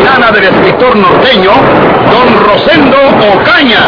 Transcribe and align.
del 0.00 0.44
escritor 0.44 0.96
norteño, 0.96 1.50
don 2.10 2.46
Rosendo 2.46 2.96
Ocaña. 3.34 3.80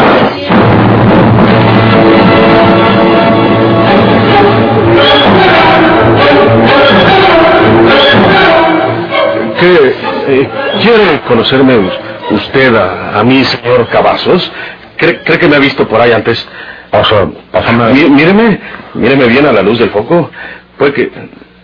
¿Qué? 9.60 9.94
eh, 10.28 10.48
¿Quiere 10.82 11.20
conocerme 11.26 11.90
usted 12.30 12.74
a, 12.74 13.20
a 13.20 13.24
mí, 13.24 13.44
señor 13.44 13.86
Cavazos? 13.88 14.50
¿Cree, 14.96 15.20
cree 15.22 15.38
que 15.38 15.48
me 15.48 15.56
ha 15.56 15.60
visto 15.60 15.86
por 15.88 16.00
ahí 16.00 16.12
antes? 16.12 16.46
Pasa, 16.90 17.26
pásame. 17.50 17.92
Mí- 17.92 18.10
míreme, 18.10 18.60
míreme 18.94 19.26
bien 19.26 19.46
a 19.46 19.52
la 19.52 19.62
luz 19.62 19.78
del 19.78 19.90
foco. 19.90 20.30
Puede 20.78 20.92
que, 20.92 21.10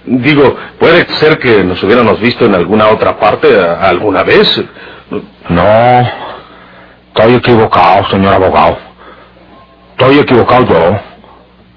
digo, 0.05 0.57
puede 0.79 1.07
ser 1.15 1.39
que 1.39 1.63
nos 1.65 1.83
hubiéramos 1.83 2.21
visto 2.21 2.45
en 2.47 2.55
alguna 2.55 2.89
otra 2.89 3.19
parte 3.19 3.49
alguna 3.59 4.23
vez. 4.23 4.63
No, 5.49 6.09
estoy 7.09 7.35
equivocado, 7.35 8.09
señor 8.11 8.35
abogado. 8.35 8.79
Estoy 9.93 10.19
equivocado 10.19 10.67
yo. 10.67 11.01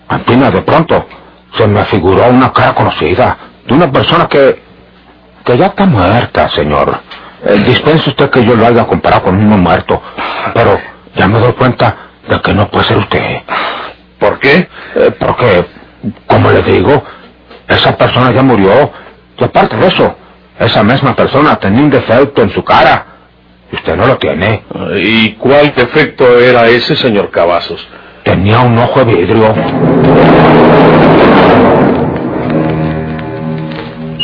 Antina, 0.07 0.52
de 0.52 0.61
pronto, 0.61 1.05
se 1.57 1.67
me 1.67 1.83
figuró 1.85 2.27
una 2.30 2.52
cara 2.52 2.73
conocida 2.73 3.38
de 3.65 3.73
una 3.73 3.91
persona 3.91 4.27
que, 4.27 4.61
que 5.43 5.58
ya 5.58 5.67
está 5.67 5.85
muerta, 5.85 6.49
señor. 6.49 6.99
Eh, 7.45 7.63
dispense 7.65 8.09
usted 8.09 8.30
que 8.30 8.45
yo 8.45 8.55
lo 8.55 8.65
haya 8.65 8.85
comparado 8.85 9.23
con 9.23 9.35
un 9.35 9.61
muerto, 9.61 10.02
pero 10.53 10.80
ya 11.15 11.27
me 11.27 11.39
doy 11.39 11.53
cuenta 11.53 11.95
de 12.27 12.39
que 12.41 12.53
no 12.53 12.69
puede 12.69 12.85
ser 12.85 12.97
usted. 12.97 13.41
¿Por 14.19 14.39
qué? 14.39 14.69
Eh, 14.95 15.11
porque, 15.19 15.65
como 16.27 16.52
le 16.52 16.61
digo, 16.63 17.03
esa 17.67 17.97
persona 17.97 18.31
ya 18.33 18.42
murió. 18.42 18.92
Y 19.38 19.44
aparte 19.44 19.75
de 19.78 19.88
eso, 19.88 20.16
esa 20.59 20.83
misma 20.83 21.16
persona 21.16 21.56
tenía 21.56 21.81
un 21.81 21.89
defecto 21.89 22.42
en 22.42 22.50
su 22.52 22.64
cara. 22.64 23.05
Y 23.72 23.75
usted 23.75 23.95
no 23.95 24.05
lo 24.05 24.17
tiene. 24.17 24.64
¿Y 24.95 25.33
cuál 25.33 25.73
defecto 25.75 26.39
era 26.39 26.67
ese, 26.67 26.95
señor 26.95 27.31
Cavazos? 27.31 27.86
Tenía 28.23 28.59
un 28.59 28.78
ojo 28.78 29.03
de 29.03 29.16
vidrio. 29.16 29.53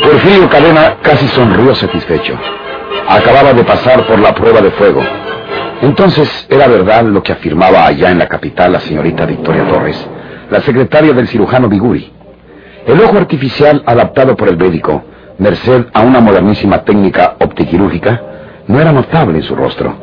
Porfirio 0.02 0.48
Cadena 0.48 0.96
casi 1.02 1.26
sonrió 1.28 1.74
satisfecho. 1.74 2.34
Acababa 3.08 3.52
de 3.52 3.64
pasar 3.64 4.06
por 4.06 4.18
la 4.18 4.34
prueba 4.34 4.60
de 4.60 4.70
fuego. 4.70 5.02
Entonces 5.82 6.46
era 6.48 6.68
verdad 6.68 7.04
lo 7.04 7.22
que 7.22 7.32
afirmaba 7.32 7.86
allá 7.86 8.10
en 8.10 8.18
la 8.18 8.28
capital 8.28 8.72
la 8.72 8.80
señorita 8.80 9.24
Victoria 9.24 9.66
Torres, 9.66 10.08
la 10.50 10.60
secretaria 10.60 11.12
del 11.12 11.26
cirujano 11.28 11.68
Biguri. 11.68 12.12
El 12.90 13.00
ojo 13.02 13.18
artificial 13.18 13.84
adaptado 13.86 14.36
por 14.36 14.48
el 14.48 14.56
médico, 14.56 15.04
merced 15.38 15.86
a 15.94 16.00
una 16.00 16.18
modernísima 16.18 16.78
técnica 16.78 17.36
optiquirúrgica, 17.38 18.20
no 18.66 18.80
era 18.80 18.90
notable 18.90 19.38
en 19.38 19.44
su 19.44 19.54
rostro. 19.54 19.94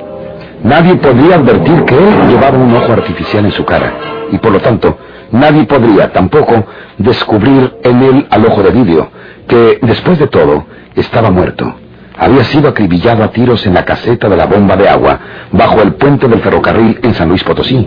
Nadie 0.64 0.96
podría 0.96 1.36
advertir 1.36 1.84
que 1.84 1.96
él 1.96 2.30
llevaba 2.30 2.58
un 2.58 2.74
ojo 2.74 2.94
artificial 2.94 3.44
en 3.44 3.52
su 3.52 3.66
cara, 3.66 3.92
y 4.32 4.38
por 4.38 4.54
lo 4.54 4.62
tanto, 4.62 4.98
nadie 5.34 5.66
podría 5.66 6.14
tampoco 6.14 6.66
descubrir 6.98 7.76
en 7.84 8.04
él 8.04 8.28
al 8.30 8.46
ojo 8.46 8.64
de 8.64 8.72
vidrio, 8.72 9.10
que, 9.50 9.80
después 9.82 10.18
de 10.18 10.28
todo, 10.28 10.66
estaba 10.96 11.30
muerto. 11.30 11.70
Había 12.18 12.46
sido 12.46 12.70
acribillado 12.70 13.22
a 13.22 13.32
tiros 13.32 13.66
en 13.66 13.74
la 13.74 13.84
caseta 13.84 14.30
de 14.30 14.38
la 14.38 14.46
bomba 14.46 14.78
de 14.78 14.88
agua, 14.88 15.20
bajo 15.52 15.82
el 15.82 15.96
puente 15.96 16.30
del 16.30 16.40
ferrocarril 16.40 17.02
en 17.04 17.14
San 17.16 17.28
Luis 17.28 17.44
Potosí, 17.44 17.86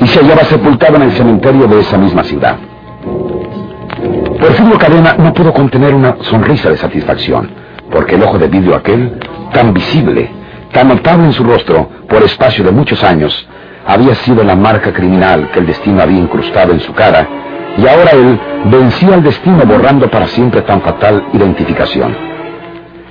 y 0.00 0.06
se 0.06 0.18
hallaba 0.18 0.44
sepultado 0.44 0.96
en 0.96 1.02
el 1.02 1.12
cementerio 1.12 1.66
de 1.66 1.80
esa 1.80 1.98
misma 1.98 2.24
ciudad. 2.24 2.69
Porfirio 4.40 4.78
Cadena 4.78 5.16
no 5.18 5.34
pudo 5.34 5.52
contener 5.52 5.94
una 5.94 6.16
sonrisa 6.22 6.70
de 6.70 6.78
satisfacción, 6.78 7.50
porque 7.90 8.14
el 8.14 8.22
ojo 8.22 8.38
de 8.38 8.48
vidrio 8.48 8.74
aquel, 8.74 9.18
tan 9.52 9.74
visible, 9.74 10.30
tan 10.72 10.88
notable 10.88 11.26
en 11.26 11.32
su 11.34 11.44
rostro 11.44 11.90
por 12.08 12.22
espacio 12.22 12.64
de 12.64 12.70
muchos 12.70 13.04
años, 13.04 13.46
había 13.86 14.14
sido 14.14 14.42
la 14.42 14.56
marca 14.56 14.94
criminal 14.94 15.50
que 15.52 15.58
el 15.58 15.66
destino 15.66 16.00
había 16.00 16.18
incrustado 16.18 16.72
en 16.72 16.80
su 16.80 16.94
cara, 16.94 17.28
y 17.76 17.86
ahora 17.86 18.12
él 18.12 18.40
vencía 18.64 19.12
al 19.12 19.22
destino 19.22 19.62
borrando 19.66 20.10
para 20.10 20.26
siempre 20.28 20.62
tan 20.62 20.80
fatal 20.80 21.26
identificación. 21.34 22.16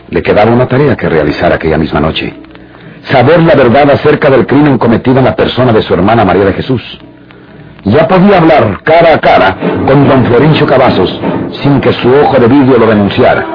Le 0.09 0.23
quedaba 0.23 0.51
una 0.51 0.67
tarea 0.67 0.95
que 0.95 1.07
realizar 1.07 1.53
aquella 1.53 1.77
misma 1.77 1.99
noche. 1.99 2.33
Saber 3.03 3.43
la 3.43 3.53
verdad 3.53 3.91
acerca 3.91 4.31
del 4.31 4.47
crimen 4.47 4.79
cometido 4.79 5.19
en 5.19 5.25
la 5.25 5.35
persona 5.35 5.71
de 5.71 5.83
su 5.83 5.93
hermana 5.93 6.25
María 6.25 6.45
de 6.45 6.53
Jesús. 6.53 6.99
Ya 7.85 8.07
podía 8.07 8.37
hablar 8.37 8.81
cara 8.83 9.13
a 9.15 9.19
cara 9.19 9.55
con 9.87 10.07
don 10.07 10.25
Florencio 10.25 10.65
Cavazos 10.67 11.19
sin 11.63 11.79
que 11.79 11.91
su 11.93 12.13
ojo 12.13 12.37
de 12.37 12.47
vidrio 12.47 12.77
lo 12.77 12.85
denunciara. 12.87 13.45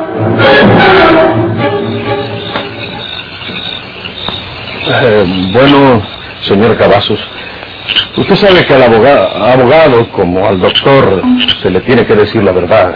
Eh, 4.86 5.24
bueno, 5.52 6.02
señor 6.42 6.76
Cavazos, 6.76 7.18
usted 8.16 8.34
sabe 8.36 8.64
que 8.66 8.74
al 8.74 8.82
aboga- 8.82 9.52
abogado, 9.52 10.08
como 10.10 10.46
al 10.46 10.60
doctor, 10.60 11.22
se 11.62 11.70
le 11.70 11.80
tiene 11.80 12.04
que 12.06 12.14
decir 12.14 12.42
la 12.42 12.52
verdad. 12.52 12.94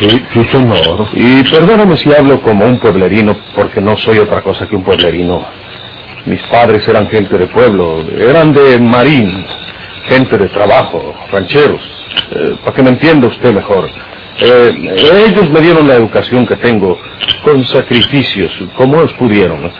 Sí, 0.00 0.24
sí, 0.32 0.44
señor. 0.52 1.08
Y 1.12 1.42
perdóname 1.44 1.96
si 1.96 2.12
hablo 2.12 2.40
como 2.40 2.64
un 2.64 2.78
pueblerino, 2.78 3.36
porque 3.54 3.80
no 3.80 3.96
soy 3.98 4.18
otra 4.18 4.42
cosa 4.42 4.66
que 4.66 4.76
un 4.76 4.82
pueblerino. 4.84 5.44
Mis 6.26 6.40
padres 6.44 6.86
eran 6.88 7.08
gente 7.08 7.36
de 7.38 7.46
pueblo, 7.46 8.04
eran 8.18 8.52
de 8.52 8.78
marín, 8.80 9.46
gente 10.08 10.38
de 10.38 10.48
trabajo, 10.48 11.14
rancheros, 11.30 11.80
eh, 12.30 12.56
para 12.64 12.76
que 12.76 12.82
me 12.82 12.90
entienda 12.90 13.28
usted 13.28 13.52
mejor. 13.52 13.88
Eh, 14.40 15.26
ellos 15.26 15.50
me 15.50 15.60
dieron 15.60 15.88
la 15.88 15.94
educación 15.94 16.46
que 16.46 16.56
tengo, 16.56 16.98
con 17.42 17.64
sacrificios, 17.66 18.52
como 18.76 18.98
ellos 18.98 19.12
pudieron. 19.14 19.70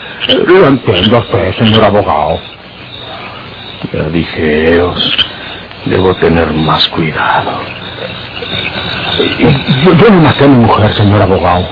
Lo 0.47 0.67
entiendo 0.67 1.19
usted, 1.19 1.55
señor 1.57 1.85
abogado. 1.85 2.41
Ya 3.93 4.03
dije, 4.11 4.75
ellos, 4.75 5.17
debo 5.87 6.15
tener 6.17 6.53
más 6.53 6.89
cuidado. 6.89 7.61
Yo, 9.39 9.95
yo 9.95 10.11
no 10.11 10.23
maté 10.23 10.45
a 10.45 10.49
mi 10.49 10.65
mujer, 10.65 10.93
señor 10.95 11.23
abogado. 11.23 11.69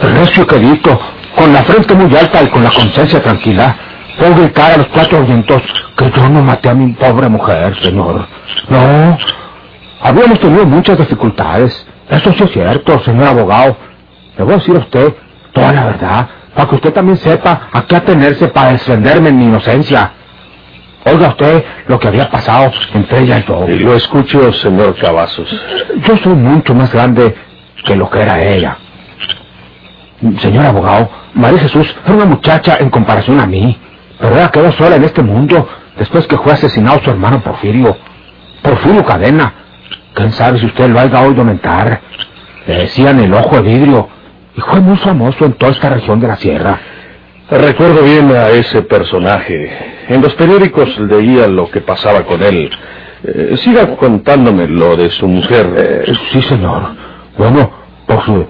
Recio 0.00 0.46
quedito, 0.46 1.00
con 1.36 1.52
la 1.52 1.62
frente 1.62 1.94
muy 1.94 2.14
alta 2.16 2.42
y 2.42 2.48
con 2.48 2.64
la 2.64 2.70
conciencia 2.70 3.22
tranquila, 3.22 3.76
puedo 4.20 4.34
gritar 4.34 4.72
a 4.72 4.76
los 4.76 4.86
cuatro 4.88 5.24
vientos 5.24 5.62
que 5.96 6.10
yo 6.10 6.28
no 6.28 6.42
maté 6.42 6.68
a 6.68 6.74
mi 6.74 6.92
pobre 6.92 7.28
mujer, 7.28 7.74
señor. 7.82 8.26
No, 8.68 9.18
habíamos 10.02 10.38
tenido 10.38 10.66
muchas 10.66 10.98
dificultades. 10.98 11.86
Eso 12.08 12.32
sí 12.34 12.44
es 12.44 12.52
cierto, 12.52 13.00
señor 13.00 13.28
abogado. 13.28 13.76
Le 14.36 14.44
voy 14.44 14.54
a 14.54 14.56
decir 14.58 14.76
a 14.76 14.80
usted 14.80 15.14
toda 15.52 15.72
la 15.72 15.86
verdad, 15.86 16.28
para 16.54 16.68
que 16.68 16.74
usted 16.74 16.92
también 16.92 17.16
sepa 17.16 17.68
a 17.72 17.82
qué 17.86 17.96
atenerse 17.96 18.48
para 18.48 18.72
defenderme 18.72 19.30
en 19.30 19.38
mi 19.38 19.44
inocencia. 19.46 20.12
Oiga 21.06 21.28
usted 21.28 21.64
lo 21.88 21.98
que 21.98 22.08
había 22.08 22.30
pasado 22.30 22.70
entre 22.92 23.20
ella 23.20 23.38
y 23.38 23.44
yo. 23.48 23.66
Y 23.68 23.78
lo 23.78 23.94
escucho, 23.94 24.52
señor 24.52 24.96
Cavazos. 24.96 25.48
Yo 26.06 26.16
soy 26.18 26.34
mucho 26.34 26.74
más 26.74 26.92
grande 26.92 27.34
que 27.86 27.96
lo 27.96 28.10
que 28.10 28.20
era 28.20 28.42
ella. 28.42 28.76
Señor 30.40 30.66
abogado, 30.66 31.08
María 31.32 31.60
Jesús 31.60 31.96
era 32.04 32.14
una 32.14 32.26
muchacha 32.26 32.76
en 32.78 32.90
comparación 32.90 33.40
a 33.40 33.46
mí, 33.46 33.78
pero 34.20 34.50
quedó 34.50 34.72
sola 34.72 34.96
en 34.96 35.04
este 35.04 35.22
mundo 35.22 35.66
después 35.98 36.26
que 36.26 36.36
fue 36.38 36.52
asesinado 36.52 37.00
su 37.02 37.10
hermano 37.10 37.40
Porfirio. 37.40 37.96
Porfirio 38.62 39.04
Cadena. 39.04 39.54
¿Quién 40.14 40.32
sabe 40.32 40.58
si 40.58 40.66
usted 40.66 40.88
lo 40.88 41.00
haya 41.00 41.20
oído 41.22 41.44
mentar? 41.44 42.00
Le 42.66 42.74
decían 42.80 43.18
el 43.20 43.32
ojo 43.32 43.56
de 43.56 43.62
vidrio 43.62 44.08
y 44.56 44.60
fue 44.60 44.80
muy 44.80 44.96
famoso 44.98 45.44
en 45.44 45.54
toda 45.54 45.72
esta 45.72 45.88
región 45.88 46.20
de 46.20 46.28
la 46.28 46.36
sierra. 46.36 46.78
Recuerdo 47.50 48.02
bien 48.02 48.30
a 48.30 48.48
ese 48.50 48.82
personaje. 48.82 50.04
En 50.08 50.20
los 50.20 50.34
periódicos 50.34 50.98
leía 50.98 51.48
lo 51.48 51.70
que 51.70 51.80
pasaba 51.80 52.22
con 52.24 52.42
él. 52.42 52.70
Eh, 53.24 53.56
siga 53.58 53.96
contándome 53.96 54.66
lo 54.68 54.96
de 54.96 55.10
su 55.10 55.26
mujer. 55.26 55.74
Eh, 55.76 56.12
sí, 56.32 56.42
señor. 56.42 56.94
Bueno, 57.36 57.70
pues, 58.06 58.20
eh, 58.28 58.46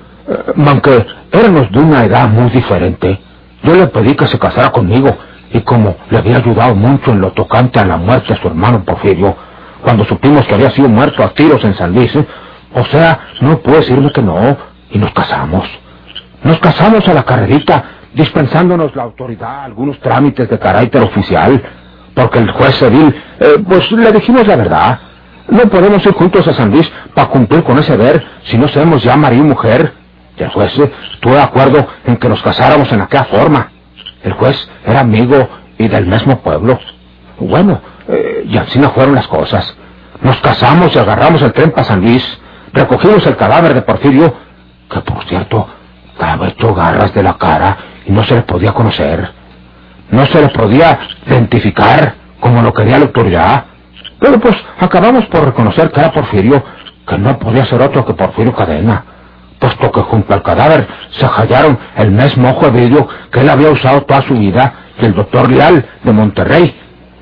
aunque 0.67 1.06
éramos 1.32 1.70
de 1.72 1.78
una 1.78 2.05
edad 2.05 2.28
muy 2.28 2.50
diferente, 2.50 3.20
yo 3.62 3.75
le 3.75 3.87
pedí 3.88 4.14
que 4.14 4.26
se 4.26 4.38
casara 4.38 4.70
conmigo, 4.70 5.17
y 5.52 5.61
como 5.61 5.97
le 6.11 6.19
había 6.19 6.37
ayudado 6.37 6.75
mucho 6.75 7.11
en 7.12 7.20
lo 7.20 7.32
tocante 7.32 7.81
a 7.81 7.85
la 7.85 7.97
muerte 7.97 8.35
de 8.35 8.41
su 8.41 8.49
hermano 8.49 8.85
Porfirio, 8.85 9.37
cuando 9.82 10.05
supimos 10.05 10.47
que 10.47 10.55
había 10.55 10.70
sido 10.70 10.88
muerto 10.88 11.23
a 11.25 11.31
tiros 11.31 11.64
en 11.64 11.75
San 11.75 11.94
Luis, 11.94 12.12
o 12.73 12.85
sea, 12.85 13.19
no 13.41 13.58
pude 13.58 13.76
decirle 13.76 14.12
que 14.12 14.23
no, 14.23 14.56
y 14.91 14.99
nos 14.99 15.12
casamos. 15.12 15.69
Nos 16.43 16.58
casamos 16.58 17.06
a 17.08 17.14
la 17.14 17.23
carrerita, 17.23 17.85
dispensándonos 18.14 18.94
la 18.94 19.05
autoridad 19.05 19.64
algunos 19.64 19.99
trámites 20.00 20.49
de 20.49 20.58
carácter 20.58 21.02
oficial, 21.02 21.62
porque 22.14 22.38
el 22.38 22.50
juez 22.50 22.75
civil, 22.76 23.14
eh, 23.41 23.62
pues 23.67 23.91
le 23.93 24.12
dijimos 24.12 24.46
la 24.46 24.56
verdad. 24.56 25.00
No 25.49 25.62
podemos 25.62 26.05
ir 26.06 26.12
juntos 26.12 26.46
a 26.46 26.55
San 26.55 26.70
Luis 26.70 26.91
para 27.14 27.29
cumplir 27.29 27.64
con 27.64 27.79
ese 27.79 27.96
ver 27.96 28.25
si 28.44 28.56
no 28.56 28.69
sabemos 28.69 29.03
ya 29.03 29.17
marido 29.17 29.44
y 29.44 29.49
mujer. 29.49 29.93
Y 30.37 30.43
el 30.43 30.50
juez 30.50 30.73
estuvo 31.12 31.35
de 31.35 31.43
acuerdo 31.43 31.87
en 32.05 32.17
que 32.17 32.29
nos 32.29 32.41
casáramos 32.43 32.91
en 32.93 33.00
aquella 33.00 33.25
forma. 33.25 33.70
El 34.22 34.32
juez 34.34 34.69
era 34.84 35.00
amigo 35.00 35.49
y 35.78 35.88
del 35.88 36.06
mismo 36.06 36.40
pueblo. 36.40 36.78
Bueno, 37.38 37.81
eh, 38.08 38.44
y 38.46 38.56
así 38.56 38.78
no 38.78 38.90
fueron 38.90 39.14
las 39.14 39.26
cosas. 39.28 39.75
Nos 40.20 40.37
casamos 40.38 40.94
y 40.94 40.99
agarramos 40.99 41.40
el 41.43 41.52
tren 41.52 41.70
para 41.70 41.84
San 41.84 42.00
Luis. 42.00 42.38
Recogimos 42.72 43.26
el 43.26 43.37
cadáver 43.37 43.75
de 43.75 43.82
Porfirio, 43.82 44.34
que 44.90 45.00
por 45.00 45.25
cierto 45.25 45.69
estaba 46.12 46.49
hecho 46.49 46.75
garras 46.75 47.14
de 47.14 47.22
la 47.22 47.38
cara 47.38 47.76
y 48.06 48.12
no 48.12 48.22
se 48.25 48.34
le 48.34 48.43
podía 48.43 48.72
conocer. 48.72 49.31
No 50.11 50.26
se 50.26 50.40
le 50.40 50.49
podía 50.49 50.99
identificar 51.26 52.14
como 52.40 52.62
lo 52.62 52.75
quería 52.75 52.99
la 52.99 53.06
autoridad. 53.06 53.64
Pero 54.19 54.38
pues 54.38 54.56
acabamos 54.78 55.25
por 55.26 55.44
reconocer 55.44 55.90
que 55.90 56.00
era 56.00 56.12
Porfirio, 56.12 56.62
que 57.06 57.17
no 57.17 57.38
podía 57.38 57.64
ser 57.64 57.81
otro 57.81 58.05
que 58.05 58.14
Porfirio 58.14 58.55
Cadena, 58.55 59.05
puesto 59.61 59.93
que 59.93 60.01
junto 60.01 60.35
al 60.35 60.43
cadáver 60.43 60.89
se 61.11 61.27
hallaron 61.27 61.79
el 61.97 62.11
mismo 62.11 62.51
ojo 62.51 62.71
de 62.71 62.81
vidrio 62.81 63.07
que 63.31 63.41
él 63.41 63.49
había 63.49 63.71
usado 63.71 64.03
toda 64.03 64.23
su 64.23 64.35
vida 64.35 64.73
y 65.01 65.05
el 65.05 65.15
doctor 65.15 65.51
Leal 65.51 65.85
de 66.03 66.12
Monterrey, 66.12 66.75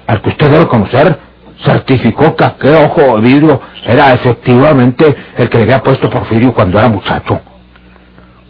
al 0.06 0.22
que 0.22 0.30
usted 0.30 0.50
debe 0.50 0.66
conocer, 0.68 1.18
certificó 1.64 2.34
que 2.36 2.44
aquel 2.44 2.76
ojo 2.76 3.16
de 3.16 3.20
vidrio 3.20 3.60
era 3.84 4.14
efectivamente 4.14 5.16
el 5.36 5.48
que 5.50 5.58
le 5.58 5.64
había 5.64 5.82
puesto 5.82 6.08
Porfirio 6.08 6.54
cuando 6.54 6.78
era 6.78 6.88
muchacho. 6.88 7.40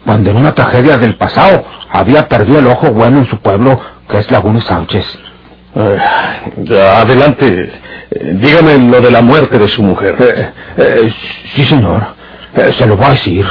Cuando 0.05 0.29
en 0.29 0.37
una 0.37 0.53
tragedia 0.53 0.97
del 0.97 1.17
pasado 1.17 1.65
había 1.91 2.27
perdido 2.27 2.59
el 2.59 2.67
ojo 2.67 2.91
bueno 2.91 3.19
en 3.19 3.27
su 3.27 3.37
pueblo, 3.39 3.79
que 4.07 4.19
es 4.19 4.31
Laguna 4.31 4.61
Sánchez. 4.61 5.05
Eh, 5.75 5.97
adelante, 6.79 7.71
dígame 8.33 8.77
lo 8.77 9.01
de 9.01 9.11
la 9.11 9.21
muerte 9.21 9.57
de 9.57 9.67
su 9.67 9.83
mujer. 9.83 10.15
Eh, 10.19 10.51
eh, 10.77 11.13
sí, 11.53 11.65
señor. 11.65 12.18
Eh, 12.55 12.73
se 12.77 12.85
lo 12.85 12.97
voy 12.97 13.05
a 13.05 13.09
decir. 13.11 13.45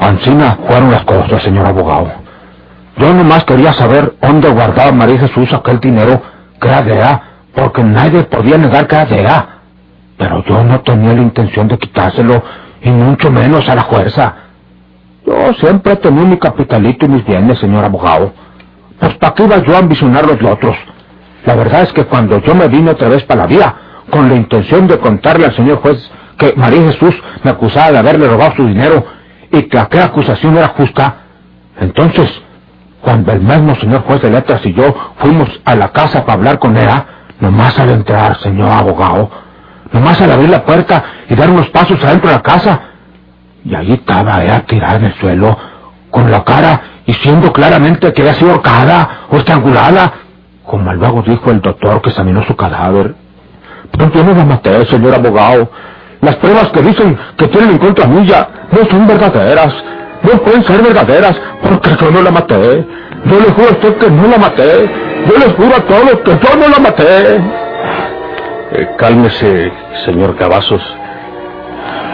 Ancina 0.00 0.58
fueron 0.66 0.90
las 0.90 1.04
cosas, 1.04 1.42
señor 1.42 1.66
abogado. 1.66 2.12
Yo 2.96 3.12
nomás 3.12 3.44
quería 3.44 3.72
saber 3.72 4.14
dónde 4.22 4.48
guardaba 4.50 4.92
María 4.92 5.18
Jesús 5.18 5.52
aquel 5.52 5.80
dinero 5.80 6.22
que 6.60 6.68
era 6.68 6.82
de 6.82 7.20
porque 7.54 7.82
nadie 7.82 8.22
podía 8.24 8.56
negar 8.56 8.86
que 8.86 8.94
era 8.94 9.06
de. 9.06 9.44
Pero 10.16 10.44
yo 10.44 10.62
no 10.62 10.80
tenía 10.82 11.12
la 11.12 11.22
intención 11.22 11.66
de 11.66 11.78
quitárselo, 11.78 12.42
y 12.82 12.90
mucho 12.90 13.30
menos 13.30 13.68
a 13.68 13.74
la 13.74 13.84
fuerza. 13.84 14.34
Yo 15.26 15.54
siempre 15.54 15.94
he 15.94 15.96
tenido 15.96 16.26
mi 16.26 16.38
capitalito 16.38 17.06
y 17.06 17.08
mis 17.08 17.24
bienes, 17.24 17.58
señor 17.58 17.84
abogado. 17.84 18.32
Pues 18.98 19.14
¿para 19.14 19.34
qué 19.34 19.44
iba 19.44 19.58
yo 19.58 19.74
a 19.74 19.78
ambicionar 19.78 20.26
los 20.26 20.42
otros? 20.42 20.76
La 21.44 21.54
verdad 21.54 21.82
es 21.82 21.92
que 21.92 22.04
cuando 22.04 22.40
yo 22.40 22.54
me 22.54 22.68
vine 22.68 22.90
otra 22.90 23.08
vez 23.08 23.22
para 23.24 23.42
la 23.42 23.46
vía, 23.46 23.74
con 24.10 24.28
la 24.28 24.34
intención 24.34 24.86
de 24.86 24.98
contarle 24.98 25.46
al 25.46 25.56
señor 25.56 25.78
juez 25.78 26.10
que 26.38 26.54
María 26.56 26.82
Jesús 26.92 27.14
me 27.42 27.50
acusaba 27.50 27.92
de 27.92 27.98
haberle 27.98 28.28
robado 28.28 28.54
su 28.56 28.66
dinero 28.66 29.04
y 29.50 29.62
que 29.62 29.78
aquella 29.78 30.06
acusación 30.06 30.56
era 30.56 30.68
justa, 30.68 31.16
entonces, 31.80 32.30
cuando 33.00 33.32
el 33.32 33.40
mismo 33.40 33.74
señor 33.76 34.02
juez 34.02 34.22
de 34.22 34.30
letras 34.30 34.64
y 34.64 34.72
yo 34.72 34.94
fuimos 35.18 35.48
a 35.64 35.74
la 35.74 35.90
casa 35.90 36.24
para 36.24 36.34
hablar 36.34 36.58
con 36.58 36.76
ella, 36.76 37.06
nomás 37.40 37.78
al 37.78 37.90
entrar, 37.90 38.38
señor 38.40 38.70
abogado, 38.70 39.30
nomás 39.92 40.20
al 40.22 40.32
abrir 40.32 40.50
la 40.50 40.64
puerta 40.64 41.04
y 41.28 41.34
dar 41.34 41.50
unos 41.50 41.68
pasos 41.70 42.02
adentro 42.02 42.30
de 42.30 42.36
la 42.36 42.42
casa, 42.42 42.80
y 43.64 43.74
allí 43.74 43.94
estaba 43.94 44.42
ella 44.42 44.64
tirada 44.66 44.96
en 44.96 45.04
el 45.04 45.14
suelo, 45.14 45.56
con 46.14 46.30
la 46.30 46.44
cara 46.44 46.80
diciendo 47.04 47.52
claramente 47.52 48.12
que 48.12 48.22
había 48.22 48.34
sido 48.34 48.52
ahorcada 48.52 49.26
o 49.30 49.36
estrangulada, 49.36 50.12
como 50.64 50.94
luego 50.94 51.22
dijo 51.22 51.50
el 51.50 51.60
doctor 51.60 52.00
que 52.00 52.10
examinó 52.10 52.44
su 52.44 52.54
cadáver. 52.54 53.16
Pero 53.90 54.12
yo 54.12 54.22
no 54.22 54.32
la 54.32 54.44
maté, 54.44 54.86
señor 54.86 55.12
abogado. 55.12 55.68
Las 56.20 56.36
pruebas 56.36 56.68
que 56.68 56.82
dicen 56.82 57.18
que 57.36 57.48
tienen 57.48 57.70
en 57.72 57.78
contra 57.78 58.06
mía 58.06 58.48
no 58.70 58.88
son 58.88 59.08
verdaderas. 59.08 59.74
No 60.22 60.38
pueden 60.38 60.62
ser 60.62 60.82
verdaderas 60.82 61.36
porque 61.60 61.90
yo 62.00 62.10
no 62.12 62.22
la 62.22 62.30
maté. 62.30 62.86
Yo 63.24 63.40
le 63.40 63.50
juro 63.50 63.68
a 63.68 63.72
usted 63.72 63.96
que 63.96 64.10
no 64.10 64.28
la 64.28 64.38
maté. 64.38 64.90
Yo 65.28 65.38
les 65.38 65.52
juro 65.56 65.76
a 65.76 65.80
todos 65.80 66.20
que 66.24 66.30
yo 66.30 66.56
no 66.56 66.68
la 66.68 66.78
maté. 66.78 67.36
Eh, 68.76 68.88
cálmese, 68.96 69.72
señor 70.04 70.36
Cavazos. 70.36 70.82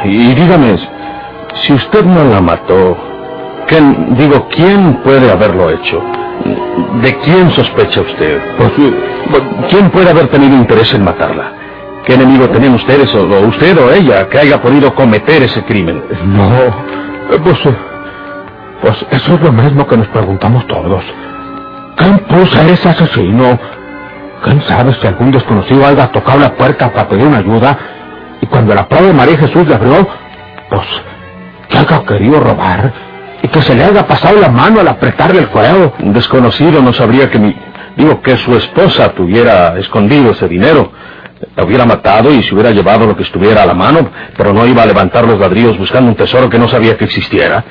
Y 0.04 0.34
dígame, 0.34 0.78
si 1.62 1.74
usted 1.74 2.04
no 2.04 2.24
la 2.24 2.40
mató, 2.40 2.96
¿quién, 3.70 4.16
digo, 4.16 4.48
quién 4.48 5.00
puede 5.04 5.30
haberlo 5.30 5.70
hecho? 5.70 6.02
¿De 7.02 7.16
quién 7.20 7.50
sospecha 7.52 8.00
usted? 8.00 8.40
¿Quién 9.70 9.90
puede 9.90 10.10
haber 10.10 10.26
tenido 10.28 10.56
interés 10.56 10.92
en 10.92 11.04
matarla? 11.04 11.52
¿Qué 12.04 12.14
enemigo 12.14 12.48
tenían 12.48 12.74
ustedes, 12.74 13.14
o, 13.14 13.24
usted 13.46 13.78
o 13.78 13.92
ella, 13.92 14.28
que 14.28 14.38
haya 14.38 14.60
podido 14.60 14.92
cometer 14.94 15.44
ese 15.44 15.62
crimen? 15.64 16.02
No, 16.24 16.50
pues, 17.44 17.66
eh, 17.66 17.76
pues 18.82 19.06
eso 19.10 19.34
es 19.34 19.40
lo 19.40 19.52
mismo 19.52 19.86
que 19.86 19.96
nos 19.96 20.08
preguntamos 20.08 20.66
todos. 20.66 21.04
¿Quién 21.96 22.18
pudo 22.20 22.46
ser 22.46 22.70
ese 22.70 22.88
asesino? 22.88 23.58
¿Quién 24.42 24.62
sabe 24.62 24.94
si 24.94 25.06
algún 25.06 25.30
desconocido 25.30 25.86
haya 25.86 26.08
tocado 26.08 26.40
la 26.40 26.54
puerta 26.54 26.90
para 26.90 27.08
pedir 27.08 27.26
una 27.26 27.38
ayuda 27.38 27.78
y 28.40 28.46
cuando 28.46 28.74
la 28.74 28.84
de 28.84 29.12
María 29.12 29.36
Jesús 29.36 29.68
le 29.68 29.74
abrió, 29.74 30.08
pues 30.70 30.86
que 31.68 31.78
haya 31.78 32.02
querido 32.04 32.40
robar 32.40 33.09
y 33.42 33.48
que 33.48 33.62
se 33.62 33.74
le 33.74 33.84
haya 33.84 34.06
pasado 34.06 34.38
la 34.38 34.48
mano 34.48 34.80
al 34.80 34.88
apretarle 34.88 35.40
el 35.40 35.48
cuello? 35.48 35.94
Un 36.00 36.12
desconocido 36.12 36.82
no 36.82 36.92
sabría 36.92 37.30
que 37.30 37.38
mi... 37.38 37.54
Digo, 37.96 38.20
que 38.22 38.36
su 38.36 38.54
esposa 38.56 39.12
tuviera 39.12 39.78
escondido 39.78 40.30
ese 40.30 40.48
dinero. 40.48 40.92
La 41.56 41.64
hubiera 41.64 41.86
matado 41.86 42.32
y 42.32 42.42
se 42.42 42.54
hubiera 42.54 42.70
llevado 42.70 43.06
lo 43.06 43.16
que 43.16 43.22
estuviera 43.22 43.62
a 43.62 43.66
la 43.66 43.74
mano, 43.74 44.10
pero 44.36 44.52
no 44.52 44.66
iba 44.66 44.82
a 44.82 44.86
levantar 44.86 45.26
los 45.26 45.38
ladrillos 45.38 45.78
buscando 45.78 46.10
un 46.10 46.16
tesoro 46.16 46.48
que 46.48 46.58
no 46.58 46.68
sabía 46.68 46.96
que 46.96 47.04
existiera. 47.06 47.64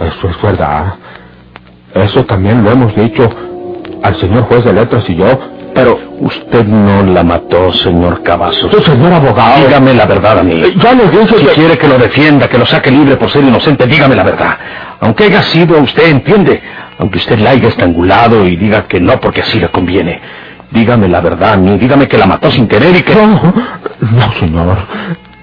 Eso 0.00 0.28
es 0.28 0.42
verdad. 0.42 0.94
Eso 1.94 2.24
también 2.24 2.64
lo 2.64 2.70
hemos 2.72 2.94
dicho 2.96 3.28
al 4.02 4.20
señor 4.20 4.42
juez 4.44 4.64
de 4.64 4.72
letras 4.72 5.04
y 5.08 5.16
yo, 5.16 5.38
pero 5.74 5.98
Usted 6.20 6.64
no 6.64 7.02
la 7.02 7.22
mató, 7.24 7.72
señor 7.72 8.22
Cavazos. 8.22 8.64
usted, 8.72 8.92
señor 8.92 9.12
abogado... 9.12 9.66
Dígame 9.66 9.92
la 9.94 10.06
verdad 10.06 10.38
a 10.38 10.42
mí. 10.42 10.52
Eh, 10.54 10.72
Ya 10.76 10.92
le 10.94 11.08
dije 11.08 11.36
Si 11.38 11.44
que... 11.44 11.52
quiere 11.52 11.76
que 11.76 11.88
lo 11.88 11.98
defienda, 11.98 12.48
que 12.48 12.56
lo 12.58 12.64
saque 12.66 12.90
libre 12.90 13.16
por 13.16 13.28
ser 13.30 13.42
inocente, 13.44 13.86
dígame 13.86 14.14
la 14.14 14.22
verdad. 14.22 14.56
Aunque 15.00 15.24
haya 15.24 15.42
sido 15.42 15.78
usted, 15.80 16.08
entiende. 16.08 16.62
Aunque 16.98 17.18
usted 17.18 17.38
la 17.40 17.50
haya 17.50 17.68
estrangulado 17.68 18.46
y 18.46 18.56
diga 18.56 18.86
que 18.86 19.00
no 19.00 19.20
porque 19.20 19.40
así 19.42 19.58
le 19.58 19.68
conviene. 19.68 20.20
Dígame 20.70 21.08
la 21.08 21.20
verdad 21.20 21.54
a 21.54 21.56
mí. 21.56 21.76
Dígame 21.78 22.06
que 22.08 22.16
la 22.16 22.26
mató 22.26 22.50
sin 22.50 22.66
querer 22.68 22.96
y 22.96 23.02
que... 23.02 23.14
No, 23.14 23.52
no, 24.00 24.32
señor. 24.38 24.76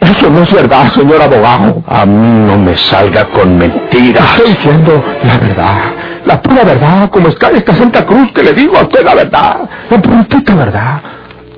Eso 0.02 0.30
no 0.32 0.42
es 0.42 0.52
verdad, 0.52 0.92
señor 0.94 1.22
abogado. 1.22 1.84
A 1.88 2.06
mí 2.06 2.46
no 2.48 2.58
me 2.58 2.76
salga 2.76 3.26
con 3.26 3.58
mentiras. 3.58 4.36
Estoy 4.36 4.54
diciendo 4.54 5.04
la 5.24 5.38
verdad, 5.38 5.78
la 6.26 6.42
pura 6.42 6.64
verdad, 6.64 7.10
como 7.12 7.28
está 7.28 7.52
esta 7.52 7.74
Santa 7.74 8.06
Cruz 8.06 8.32
que 8.34 8.44
le 8.44 8.54
digo 8.54 8.78
a 8.78 8.82
usted 8.82 9.06
la 9.06 9.14
verdad, 9.14 9.70
la 9.90 10.02
puritita 10.02 10.56
verdad. 10.56 11.02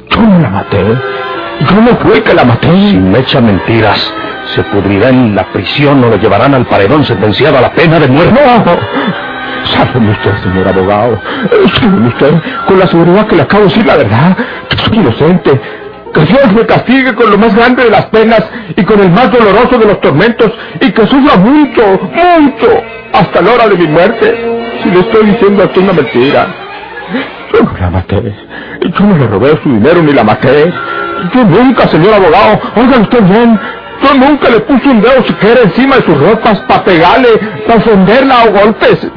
Yo 0.10 0.22
no 0.22 0.40
la 0.40 0.50
maté. 0.50 0.84
Yo 1.70 1.82
no 1.82 1.96
fui 2.02 2.12
el 2.14 2.24
que 2.24 2.34
la 2.34 2.44
maté. 2.44 2.68
Si 2.68 2.98
me 2.98 3.20
echa 3.20 3.40
mentiras, 3.40 4.14
se 4.54 4.62
pudrirá 4.64 5.10
en 5.10 5.36
la 5.36 5.46
prisión 5.46 6.04
o 6.04 6.10
lo 6.10 6.18
llevarán 6.18 6.54
al 6.54 6.66
paredón 6.66 7.06
sentenciado 7.06 7.58
a 7.58 7.62
la 7.62 7.72
pena 7.72 8.00
de 8.00 8.08
muerte. 8.10 8.34
No. 8.34 8.74
Usted, 9.94 10.38
señor 10.44 10.68
abogado. 10.68 11.20
Sábeme 11.76 12.08
usted, 12.10 12.34
con 12.68 12.80
la 12.80 12.88
seguridad 12.88 13.28
que 13.28 13.36
le 13.38 13.42
acabo 13.44 13.64
de 13.64 13.70
decir 13.70 13.86
la 13.86 13.96
verdad, 13.96 14.38
que 14.70 14.78
soy 14.78 14.98
inocente. 14.98 15.62
Que 16.14 16.26
Dios 16.26 16.54
me 16.54 16.66
castigue 16.66 17.14
con 17.16 17.32
lo 17.32 17.38
más 17.38 17.56
grande 17.56 17.86
de 17.86 17.90
las 17.90 18.06
penas 18.08 18.44
y 18.76 18.84
con 18.84 19.00
el 19.00 19.10
más 19.10 19.32
doloroso 19.32 19.78
de 19.78 19.86
los 19.86 20.00
tormentos 20.02 20.52
y 20.80 20.92
que 20.92 21.08
sufra 21.08 21.38
mucho, 21.38 22.00
mucho, 22.14 22.84
hasta 23.14 23.42
la 23.42 23.52
hora 23.52 23.68
de 23.68 23.78
mi 23.78 23.88
muerte. 23.88 24.80
Si 24.84 24.90
le 24.90 25.00
estoy 25.00 25.26
diciendo 25.32 25.64
aquí 25.64 25.80
una 25.80 25.94
mentira. 25.94 26.48
Yo 27.54 27.64
no 27.64 27.74
la 27.80 27.90
maté. 27.90 28.36
Yo 28.82 29.06
no 29.06 29.18
le 29.18 29.28
robé 29.28 29.60
su 29.64 29.70
dinero 29.70 30.04
ni 30.04 30.12
la 30.12 30.24
maté. 30.24 30.72
Yo 31.34 31.44
nunca, 31.46 31.88
señor 31.88 32.14
abogado, 32.14 32.60
oiga 32.76 33.00
usted 33.00 33.24
bien, 33.24 33.60
yo 34.04 34.14
nunca 34.16 34.50
le 34.50 34.60
puse 34.62 34.90
un 34.90 35.02
dedo 35.02 35.24
siquiera 35.24 35.62
encima 35.62 35.96
de 35.96 36.04
sus 36.04 36.20
ropas 36.20 36.60
para 36.62 36.84
pegarle, 36.84 37.30
para 37.66 37.80
ofenderla 37.80 38.42
a 38.42 38.48
golpes. 38.50 39.08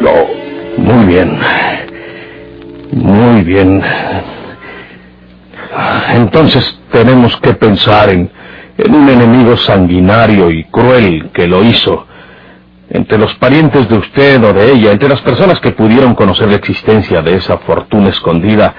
No. 0.00 0.44
Muy 0.76 1.06
bien. 1.06 1.38
Muy 2.92 3.42
bien. 3.42 3.82
Entonces 6.12 6.80
tenemos 6.92 7.36
que 7.38 7.54
pensar 7.54 8.10
en, 8.10 8.30
en 8.76 8.94
un 8.94 9.08
enemigo 9.08 9.56
sanguinario 9.56 10.50
y 10.50 10.64
cruel 10.64 11.30
que 11.32 11.46
lo 11.46 11.64
hizo. 11.64 12.06
Entre 12.90 13.18
los 13.18 13.34
parientes 13.34 13.88
de 13.88 13.96
usted 13.96 14.44
o 14.44 14.52
de 14.52 14.72
ella, 14.72 14.92
entre 14.92 15.08
las 15.08 15.20
personas 15.22 15.58
que 15.60 15.72
pudieron 15.72 16.14
conocer 16.14 16.48
la 16.48 16.56
existencia 16.56 17.22
de 17.22 17.36
esa 17.36 17.58
fortuna 17.58 18.10
escondida, 18.10 18.74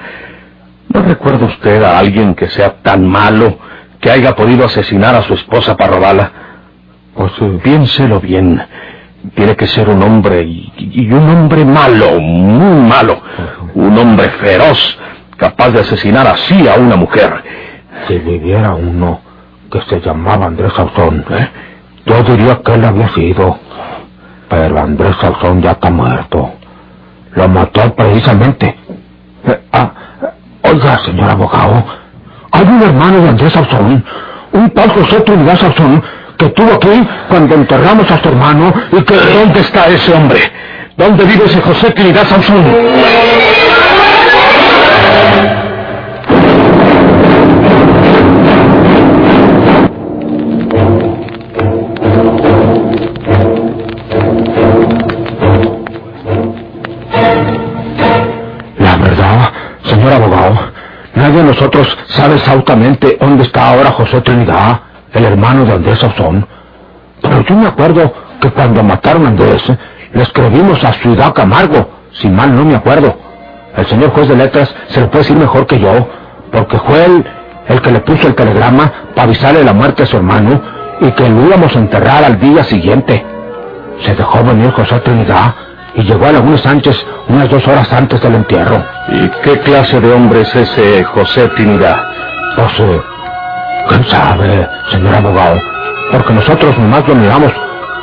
¿no 0.94 1.02
recuerda 1.02 1.48
usted 1.48 1.84
a 1.84 1.98
alguien 1.98 2.36
que 2.36 2.48
sea 2.50 2.82
tan 2.82 3.06
malo 3.08 3.58
que 4.00 4.12
haya 4.12 4.36
podido 4.36 4.66
asesinar 4.66 5.16
a 5.16 5.24
su 5.24 5.34
esposa 5.34 5.76
para 5.76 5.96
robarla? 5.96 6.32
Pues 7.16 7.32
eh, 7.42 7.60
piénselo 7.64 8.20
bien. 8.20 8.62
Tiene 9.34 9.56
que 9.56 9.66
ser 9.66 9.90
un 9.90 10.04
hombre, 10.04 10.44
y, 10.44 10.72
y 10.78 11.12
un 11.12 11.28
hombre 11.28 11.66
malo, 11.66 12.20
muy 12.20 12.88
malo. 12.88 13.20
Un 13.74 13.98
hombre 13.98 14.30
feroz, 14.30 15.00
capaz 15.38 15.70
de 15.70 15.82
asesinar 15.82 16.28
así 16.28 16.68
a 16.68 16.76
una 16.76 16.96
mujer. 16.96 17.44
Si 18.08 18.18
viviera 18.20 18.74
uno 18.74 19.22
que 19.72 19.82
se 19.90 20.00
llamaba 20.00 20.46
Andrés 20.46 20.74
Sauzón, 20.74 21.26
¿eh? 21.30 21.50
yo 22.06 22.24
diría 22.24 22.62
que 22.64 22.74
él 22.74 22.86
había 22.86 23.10
sido. 23.10 23.60
Pero 24.50 24.80
Andrés 24.80 25.16
Sauzón 25.20 25.62
ya 25.62 25.72
está 25.72 25.90
muerto. 25.90 26.54
Lo 27.34 27.48
mató 27.48 27.94
precisamente. 27.96 28.78
Eh, 29.48 29.60
ah, 29.74 29.92
oiga, 30.64 31.00
señor 31.06 31.30
abogado, 31.30 31.84
hay 32.52 32.64
un 32.64 32.82
hermano 32.82 33.22
de 33.22 33.30
Andrés 33.30 33.54
Sauzón, 33.54 34.04
un 34.54 34.70
tal 34.72 34.90
José 34.92 35.22
Trinidad 35.22 35.58
Sauzón, 35.58 36.04
que 36.38 36.46
estuvo 36.46 36.74
aquí 36.74 37.08
cuando 37.28 37.56
enterramos 37.56 38.10
a 38.10 38.22
su 38.22 38.30
hermano 38.30 38.74
y 38.92 39.02
que... 39.04 39.16
¿Dónde 39.16 39.60
está 39.60 39.88
ese 39.88 40.14
hombre? 40.14 40.40
¿Dónde 40.98 41.26
vive 41.26 41.46
ese 41.46 41.62
José 41.62 41.92
Trinidad 41.92 42.26
Sauzón? 42.26 42.64
La 58.78 58.98
verdad, 58.98 59.52
señor 59.84 60.14
abogado, 60.14 60.56
nadie 61.16 61.38
de 61.38 61.44
nosotros 61.44 61.98
sabe 62.08 62.36
exactamente 62.36 63.18
dónde 63.20 63.44
está 63.44 63.70
ahora 63.70 63.92
José 63.92 64.22
Trinidad, 64.22 64.82
el 65.14 65.26
hermano 65.26 65.66
de 65.66 65.74
Andrés 65.74 66.00
Sauzón. 66.00 66.48
Pero 67.22 67.42
yo 67.42 67.56
me 67.56 67.68
acuerdo 67.68 68.14
que 68.42 68.52
cuando 68.52 68.84
mataron 68.84 69.26
a 69.26 69.30
Andrés, 69.30 69.64
le 70.14 70.24
escribimos 70.24 70.84
a 70.84 70.94
Ciudad 70.94 71.34
Camargo, 71.34 71.90
si 72.14 72.30
mal 72.30 72.56
no 72.56 72.66
me 72.66 72.76
acuerdo. 72.76 73.18
El 73.78 73.86
señor 73.88 74.12
juez 74.12 74.28
de 74.28 74.36
letras 74.36 74.74
se 74.88 75.02
lo 75.02 75.10
puede 75.10 75.24
decir 75.24 75.38
mejor 75.38 75.68
que 75.68 75.80
yo, 75.80 76.08
porque 76.52 76.78
fue 76.80 77.06
él 77.06 77.26
el 77.68 77.82
que 77.82 77.92
le 77.92 78.00
puso 78.02 78.28
el 78.28 78.36
telegrama 78.36 78.92
para 79.14 79.24
avisarle 79.24 79.64
la 79.64 79.74
muerte 79.74 80.04
a 80.04 80.06
su 80.06 80.18
hermano 80.18 80.62
y 81.02 81.12
que 81.12 81.30
lo 81.30 81.46
íbamos 81.46 81.76
a 81.76 81.80
enterrar 81.80 82.24
al 82.24 82.40
día 82.40 82.64
siguiente. 82.64 83.26
Se 84.02 84.16
dejó 84.16 84.44
venir 84.44 84.72
José 84.72 85.00
Trinidad 85.00 85.56
y 85.96 86.04
llegó 86.04 86.26
a 86.26 86.32
Laguna 86.32 86.58
Sánchez 86.58 87.06
unas 87.28 87.50
dos 87.50 87.68
horas 87.68 87.92
antes 87.92 88.22
del 88.22 88.36
entierro. 88.36 88.84
¿Y 89.10 89.30
qué 89.44 89.60
clase 89.60 90.00
de 90.00 90.14
hombre 90.14 90.42
es 90.42 90.56
ese 90.56 91.04
José 91.06 91.48
Trinidad? 91.50 91.98
Pues, 92.56 92.80
eh, 92.80 93.02
¿quién 93.90 94.06
sabe, 94.06 94.68
señor 94.92 95.16
abogado? 95.16 95.60
Porque 96.12 96.34
nosotros 96.34 96.78
nomás 96.78 97.08
lo 97.08 97.16
miramos 97.16 97.52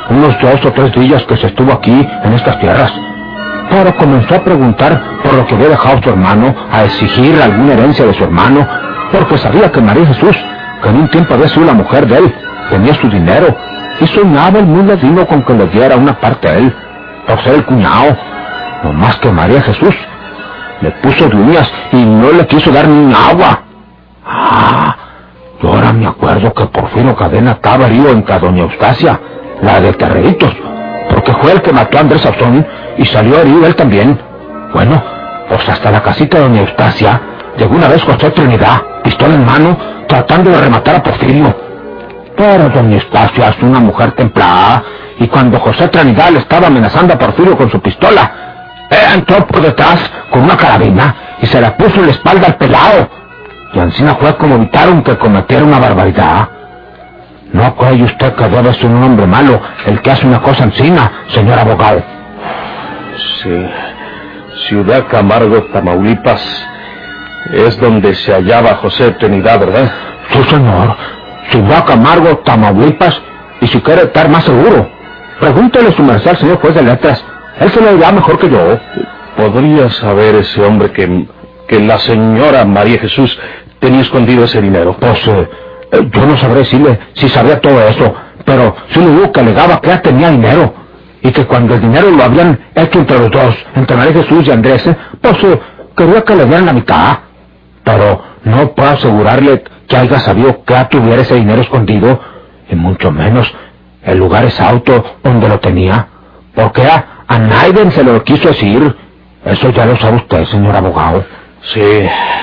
unos 0.09 0.35
dos 0.41 0.65
o 0.65 0.71
tres 0.71 0.91
días 0.93 1.23
que 1.23 1.37
se 1.37 1.47
estuvo 1.47 1.71
aquí 1.71 2.07
en 2.23 2.33
estas 2.33 2.59
tierras. 2.59 2.91
Pero 3.73 3.95
comenzó 3.97 4.35
a 4.35 4.43
preguntar 4.43 5.01
por 5.23 5.33
lo 5.33 5.47
que 5.47 5.55
había 5.55 5.69
dejado 5.69 5.99
su 6.03 6.09
hermano, 6.09 6.53
a 6.71 6.83
exigir 6.83 7.41
alguna 7.41 7.73
herencia 7.73 8.05
de 8.05 8.13
su 8.13 8.23
hermano, 8.23 8.67
porque 9.11 9.35
sabía 9.39 9.71
que 9.71 9.81
María 9.81 10.05
Jesús, 10.05 10.37
que 10.83 10.89
en 10.89 10.97
un 10.97 11.07
tiempo 11.09 11.33
había 11.33 11.49
sido 11.49 11.65
la 11.65 11.73
mujer 11.73 12.05
de 12.05 12.19
él, 12.19 12.35
tenía 12.69 12.93
su 12.93 13.09
dinero, 13.09 13.47
y 13.99 14.05
soñaba 14.05 14.59
el 14.59 14.67
muy 14.67 14.83
ladino 14.85 15.25
con 15.25 15.41
que 15.41 15.53
le 15.55 15.65
diera 15.69 15.95
una 15.95 16.13
parte 16.19 16.49
a 16.49 16.53
él, 16.53 16.71
por 17.25 17.43
ser 17.43 17.55
el 17.55 17.65
cuñado, 17.65 18.15
no 18.83 18.93
más 18.93 19.15
que 19.17 19.31
María 19.31 19.61
Jesús. 19.63 19.95
Le 20.81 20.91
puso 20.91 21.25
uñas 21.25 21.71
y 21.91 22.05
no 22.05 22.31
le 22.31 22.45
quiso 22.45 22.71
dar 22.71 22.87
ni 22.87 23.11
agua. 23.11 23.63
Ah, 24.23 24.95
yo 25.59 25.69
ahora 25.69 25.93
me 25.93 26.05
acuerdo 26.05 26.53
que 26.53 26.65
Porfirio 26.67 27.15
Cadena 27.15 27.53
estaba 27.53 27.87
herido 27.87 28.11
en 28.11 28.23
doña 28.23 28.63
Eustacia, 28.63 29.19
la 29.63 29.79
de 29.79 29.93
Terreritos, 29.93 30.51
porque 31.09 31.33
fue 31.41 31.53
el 31.53 31.61
que 31.63 31.73
mató 31.73 31.97
a 31.97 32.01
Andrés 32.01 32.21
Sauzón 32.21 32.63
y 32.97 33.05
salió 33.05 33.41
él 33.41 33.75
también. 33.75 34.19
Bueno, 34.73 35.01
pues 35.49 35.67
hasta 35.69 35.91
la 35.91 36.01
casita 36.01 36.37
de 36.37 36.43
doña 36.43 36.61
Eustacia 36.61 37.21
llegó 37.57 37.75
una 37.75 37.87
vez 37.87 38.03
José 38.03 38.31
Trinidad, 38.31 38.81
pistola 39.03 39.35
en 39.35 39.45
mano, 39.45 39.77
tratando 40.07 40.51
de 40.51 40.61
rematar 40.61 40.95
a 40.95 41.03
Porfirio. 41.03 41.55
Pero 42.35 42.69
doña 42.69 42.95
Eustacia 42.95 43.49
es 43.49 43.63
una 43.63 43.79
mujer 43.79 44.13
templada, 44.13 44.83
y 45.19 45.27
cuando 45.27 45.59
José 45.59 45.87
Trinidad 45.89 46.31
le 46.31 46.39
estaba 46.39 46.67
amenazando 46.67 47.13
a 47.13 47.17
Porfirio 47.17 47.55
con 47.57 47.69
su 47.69 47.79
pistola, 47.79 48.31
ella 48.89 49.13
entró 49.13 49.45
por 49.47 49.61
detrás 49.61 49.99
con 50.31 50.43
una 50.43 50.57
carabina 50.57 51.15
y 51.41 51.45
se 51.45 51.61
la 51.61 51.75
puso 51.77 51.99
en 51.99 52.07
la 52.07 52.11
espalda 52.11 52.47
al 52.47 52.55
pelado. 52.55 53.09
Y 53.73 53.79
encima 53.79 54.15
fue 54.15 54.35
como 54.37 54.55
evitaron 54.55 55.03
que 55.03 55.17
cometiera 55.17 55.63
una 55.63 55.79
barbaridad. 55.79 56.49
No 57.53 57.75
cree 57.75 58.03
usted 58.03 58.33
que 58.33 58.49
debe 58.49 58.73
ser 58.73 58.87
un 58.87 59.03
hombre 59.03 59.27
malo 59.27 59.59
el 59.85 60.01
que 60.01 60.11
hace 60.11 60.25
una 60.25 60.41
cosa 60.41 60.63
encima, 60.63 61.11
señor 61.29 61.59
abogado. 61.59 62.03
Sí. 63.41 63.65
Ciudad 64.67 65.07
Camargo, 65.09 65.63
Tamaulipas, 65.73 66.67
es 67.53 67.79
donde 67.79 68.13
se 68.15 68.31
hallaba 68.33 68.75
José 68.75 69.11
Trinidad, 69.11 69.59
¿verdad? 69.59 69.91
Sí, 70.29 70.43
señor. 70.49 70.95
Ciudad 71.49 71.85
Camargo, 71.85 72.37
Tamaulipas, 72.39 73.21
y 73.61 73.67
si 73.67 73.81
quiere 73.81 74.03
estar 74.03 74.29
más 74.29 74.43
seguro, 74.43 74.89
pregúntele 75.39 75.91
su 75.91 76.03
merced 76.03 76.29
al 76.29 76.37
señor 76.37 76.57
juez 76.59 76.75
de 76.75 76.83
letras. 76.83 77.23
Él 77.59 77.69
se 77.69 77.81
lo 77.81 77.93
dirá 77.93 78.11
mejor 78.11 78.39
que 78.39 78.49
yo. 78.49 78.79
¿Podría 79.37 79.89
saber 79.89 80.35
ese 80.35 80.63
hombre 80.63 80.91
que, 80.91 81.27
que 81.67 81.79
la 81.79 81.97
señora 81.99 82.65
María 82.65 82.99
Jesús 82.99 83.37
tenía 83.79 84.01
escondido 84.01 84.45
ese 84.45 84.61
dinero? 84.61 84.95
Pues 84.99 85.27
eh, 85.27 85.49
eh, 85.91 86.09
yo 86.11 86.25
no 86.25 86.37
sabré 86.37 86.59
decirle 86.59 86.99
si 87.13 87.27
sabía 87.29 87.59
todo 87.59 87.81
eso, 87.87 88.13
pero 88.45 88.75
sí 88.89 88.99
le 88.99 89.09
digo 89.09 89.31
que 89.31 89.39
alegaba 89.39 89.81
que 89.81 89.89
ya 89.89 90.01
tenía 90.01 90.29
dinero. 90.29 90.73
Y 91.23 91.31
que 91.31 91.45
cuando 91.45 91.75
el 91.75 91.81
dinero 91.81 92.11
lo 92.11 92.23
habían 92.23 92.59
hecho 92.75 92.99
entre 92.99 93.17
los 93.17 93.31
dos, 93.31 93.55
entre 93.75 93.95
María 93.95 94.13
Jesús 94.13 94.45
y 94.45 94.51
Andrés, 94.51 94.87
pues 95.21 95.37
quería 95.95 96.21
que 96.21 96.35
le 96.35 96.45
dieran 96.45 96.65
la 96.65 96.73
mitad. 96.73 97.17
Pero 97.83 98.21
no 98.43 98.73
puedo 98.75 98.89
asegurarle 98.89 99.63
que 99.87 99.97
haya 99.97 100.19
sabido 100.19 100.63
que 100.63 100.75
tuviera 100.91 101.21
ese 101.21 101.35
dinero 101.35 101.61
escondido, 101.61 102.19
y 102.69 102.75
mucho 102.75 103.11
menos 103.11 103.53
el 104.03 104.17
lugar 104.17 104.43
exacto 104.43 105.03
donde 105.23 105.47
lo 105.47 105.59
tenía. 105.59 106.07
Porque 106.53 106.83
a, 106.83 107.23
a 107.27 107.39
nadie 107.39 107.89
se 107.91 108.03
lo 108.03 108.21
quiso 108.23 108.49
decir. 108.49 108.95
Eso 109.45 109.69
ya 109.71 109.85
lo 109.85 109.97
sabe 109.97 110.17
usted, 110.17 110.45
señor 110.45 110.75
abogado. 110.75 111.25
Sí. 111.63 111.81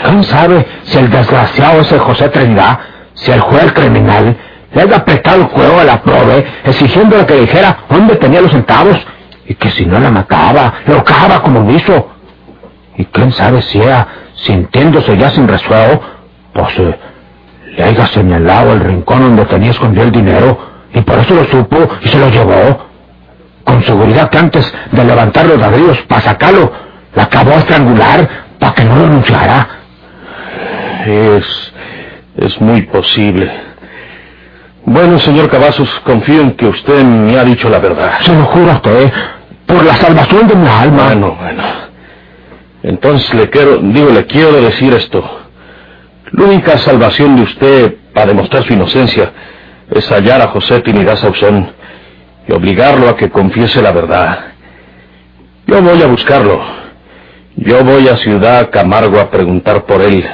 ¿Quién 0.05 0.25
sabe 0.25 0.67
si 0.83 0.99
el 0.99 1.11
desgraciado 1.11 1.81
ese 1.81 1.99
José 1.99 2.29
Trinidad, 2.31 2.79
si 3.15 3.31
el 3.31 3.41
juez 3.41 3.73
criminal, 3.73 4.37
le 4.73 4.83
haya 4.83 4.97
apretado 4.97 5.43
el 5.43 5.49
juego 5.49 5.81
a 5.81 5.85
la 5.85 6.03
prove, 6.03 6.47
exigiéndole 6.65 7.27
que 7.27 7.41
dijera 7.41 7.79
dónde 7.89 8.17
tenía 8.17 8.41
los 8.41 8.53
centavos, 8.53 8.99
y 9.47 9.55
que 9.55 9.71
si 9.71 9.85
no 9.85 9.99
la 9.99 10.11
mataba, 10.11 10.75
lo 10.87 11.03
cagaba 11.03 11.43
como 11.43 11.61
lo 11.61 11.73
hizo? 11.73 12.09
Y 12.97 13.05
quién 13.07 13.33
sabe 13.33 13.63
si 13.63 13.81
ella, 13.81 14.07
sintiéndose 14.35 15.17
ya 15.17 15.31
sin 15.31 15.49
resuelvo, 15.49 16.01
pues 16.53 16.79
eh, 16.79 16.99
le 17.77 17.83
haya 17.83 18.07
señalado 18.07 18.73
el 18.73 18.81
rincón 18.81 19.23
donde 19.23 19.45
tenía 19.47 19.71
escondido 19.71 20.05
el 20.05 20.13
dinero, 20.13 20.57
y 20.95 21.01
por 21.01 21.19
eso 21.19 21.35
lo 21.35 21.45
supo 21.45 21.89
y 22.03 22.09
se 22.09 22.19
lo 22.19 22.29
llevó. 22.29 22.91
Con 23.65 23.83
seguridad 23.85 24.31
que 24.31 24.39
antes 24.39 24.75
de 24.93 25.05
levantar 25.05 25.47
los 25.47 25.59
ladrillos 25.59 26.01
para 26.03 26.21
sacarlo, 26.21 26.73
la 27.15 27.25
acabó 27.25 27.53
a 27.53 27.59
estrangular 27.59 28.29
para 28.59 28.75
que 28.75 28.85
no 28.85 28.97
lo 28.97 29.05
anunciara. 29.07 29.69
Es. 31.07 31.73
es 32.37 32.61
muy 32.61 32.83
posible. 32.83 33.70
Bueno, 34.85 35.19
señor 35.19 35.49
Cavazos, 35.51 35.89
confío 36.05 36.41
en 36.41 36.53
que 36.53 36.67
usted 36.67 37.05
me 37.05 37.39
ha 37.39 37.45
dicho 37.45 37.69
la 37.69 37.79
verdad. 37.79 38.21
Se 38.23 38.35
lo 38.35 38.45
juro 38.47 38.71
a 38.71 38.75
usted, 38.77 39.13
por 39.67 39.85
la 39.85 39.95
salvación 39.97 40.49
de 40.49 40.55
mi 40.57 40.67
alma. 40.67 41.05
Bueno, 41.05 41.37
bueno. 41.39 41.63
Entonces 42.83 43.33
le 43.35 43.51
quiero, 43.51 43.79
digo, 43.79 44.11
le 44.11 44.27
quiero 44.27 44.61
decir 44.61 44.93
esto. 44.95 45.23
La 46.33 46.45
única 46.45 46.79
salvación 46.79 47.37
de 47.37 47.43
usted 47.43 47.95
para 48.15 48.27
demostrar 48.27 48.65
su 48.65 48.73
inocencia 48.73 49.31
es 49.91 50.09
hallar 50.11 50.41
a 50.41 50.49
José 50.49 50.81
Trinidad 50.81 51.17
Sauzón 51.17 51.73
y 52.49 52.53
obligarlo 52.53 53.09
a 53.09 53.17
que 53.17 53.31
confiese 53.31 53.83
la 53.83 53.93
verdad. 53.93 54.47
Yo 55.67 55.83
voy 55.83 56.03
a 56.03 56.07
buscarlo. 56.07 56.61
Yo 57.57 57.85
voy 57.85 58.09
a 58.09 58.17
Ciudad 58.17 58.71
Camargo 58.71 59.21
a 59.21 59.31
preguntar 59.31 59.85
por 59.85 60.01
él. 60.01 60.25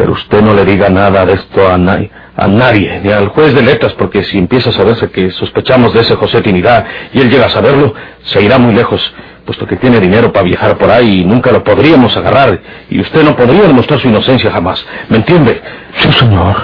Pero 0.00 0.12
usted 0.12 0.40
no 0.40 0.54
le 0.54 0.64
diga 0.64 0.88
nada 0.88 1.26
de 1.26 1.34
esto 1.34 1.68
a, 1.70 1.76
na 1.76 2.00
a 2.34 2.48
nadie, 2.48 3.02
ni 3.04 3.12
al 3.12 3.28
juez 3.28 3.54
de 3.54 3.60
letras, 3.60 3.92
porque 3.98 4.22
si 4.22 4.38
empieza 4.38 4.70
a 4.70 4.72
saberse 4.72 5.10
que 5.10 5.30
sospechamos 5.30 5.92
de 5.92 6.00
ese 6.00 6.14
José 6.16 6.40
Trinidad 6.40 6.86
y 7.12 7.20
él 7.20 7.28
llega 7.28 7.44
a 7.44 7.50
saberlo, 7.50 7.92
se 8.22 8.42
irá 8.42 8.56
muy 8.56 8.72
lejos, 8.72 8.98
puesto 9.44 9.66
que 9.66 9.76
tiene 9.76 10.00
dinero 10.00 10.32
para 10.32 10.44
viajar 10.46 10.78
por 10.78 10.90
ahí 10.90 11.20
y 11.20 11.24
nunca 11.26 11.52
lo 11.52 11.62
podríamos 11.62 12.16
agarrar, 12.16 12.58
y 12.88 12.98
usted 12.98 13.22
no 13.22 13.36
podría 13.36 13.64
demostrar 13.64 14.00
su 14.00 14.08
inocencia 14.08 14.50
jamás. 14.50 14.82
¿Me 15.10 15.18
entiende? 15.18 15.60
Sí, 15.96 16.10
señor. 16.12 16.56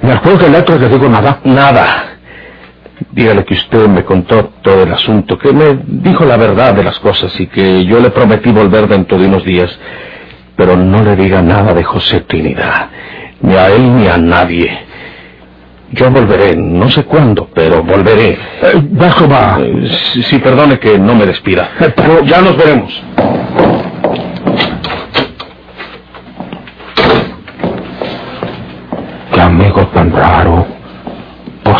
Ni 0.00 0.10
al 0.10 0.18
juez 0.20 0.38
de 0.38 0.48
letras 0.48 0.80
le 0.80 0.88
digo 0.88 1.10
nada. 1.10 1.40
Nada. 1.44 2.16
Dígale 3.10 3.44
que 3.44 3.52
usted 3.52 3.86
me 3.86 4.02
contó 4.02 4.52
todo 4.62 4.84
el 4.84 4.92
asunto, 4.94 5.36
que 5.36 5.52
me 5.52 5.78
dijo 5.84 6.24
la 6.24 6.38
verdad 6.38 6.72
de 6.72 6.84
las 6.84 6.98
cosas 7.00 7.38
y 7.38 7.48
que 7.48 7.84
yo 7.84 8.00
le 8.00 8.08
prometí 8.08 8.50
volver 8.50 8.88
dentro 8.88 9.18
de 9.18 9.26
unos 9.26 9.44
días. 9.44 9.78
Pero 10.58 10.76
no 10.76 11.04
le 11.04 11.14
diga 11.14 11.40
nada 11.40 11.72
de 11.72 11.84
José 11.84 12.22
Trinidad, 12.22 12.88
ni 13.42 13.54
a 13.54 13.68
él 13.68 13.94
ni 13.96 14.08
a 14.08 14.18
nadie. 14.18 14.68
Yo 15.92 16.10
volveré, 16.10 16.56
no 16.56 16.90
sé 16.90 17.04
cuándo, 17.04 17.48
pero 17.54 17.84
volveré. 17.84 18.30
Eh, 18.32 18.74
bajo 18.90 19.28
va. 19.28 19.58
Eh, 19.60 19.88
si, 20.12 20.22
si 20.24 20.38
perdone 20.40 20.80
que 20.80 20.98
no 20.98 21.14
me 21.14 21.26
despida. 21.26 21.68
Pero 21.78 22.24
ya 22.24 22.42
nos 22.42 22.56
veremos. 22.56 22.92
Qué 29.32 29.40
amigo 29.40 29.86
tan 29.94 30.10
raro. 30.10 30.66
Pues 31.62 31.76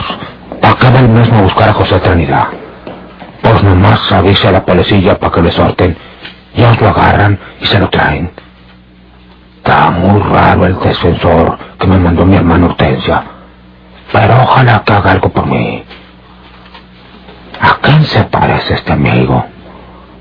acaba 0.62 1.00
el 1.00 1.08
mismo 1.08 1.38
a 1.38 1.42
buscar 1.42 1.70
a 1.70 1.72
José 1.72 1.98
Trinidad. 1.98 2.46
Pues 3.42 3.60
nomás 3.64 4.12
avisa 4.12 4.50
a 4.50 4.52
la 4.52 4.64
policía 4.64 5.18
para 5.18 5.32
que 5.32 5.42
le 5.42 5.50
sorten. 5.50 5.96
Y 6.54 6.62
os 6.62 6.80
lo 6.80 6.88
agarran 6.88 7.38
y 7.60 7.66
se 7.66 7.80
lo 7.80 7.90
traen. 7.90 8.30
Está 9.68 9.90
muy 9.90 10.18
raro 10.22 10.64
el 10.64 10.78
defensor 10.78 11.58
que 11.78 11.86
me 11.86 11.98
mandó 11.98 12.24
mi 12.24 12.36
hermano 12.36 12.68
Hortensia. 12.68 13.22
Pero 14.10 14.42
ojalá 14.44 14.82
que 14.82 14.94
haga 14.94 15.10
algo 15.10 15.28
por 15.28 15.44
mí. 15.44 15.84
¿A 17.60 17.74
quién 17.82 18.02
se 18.04 18.24
parece 18.24 18.72
este 18.72 18.94
amigo? 18.94 19.44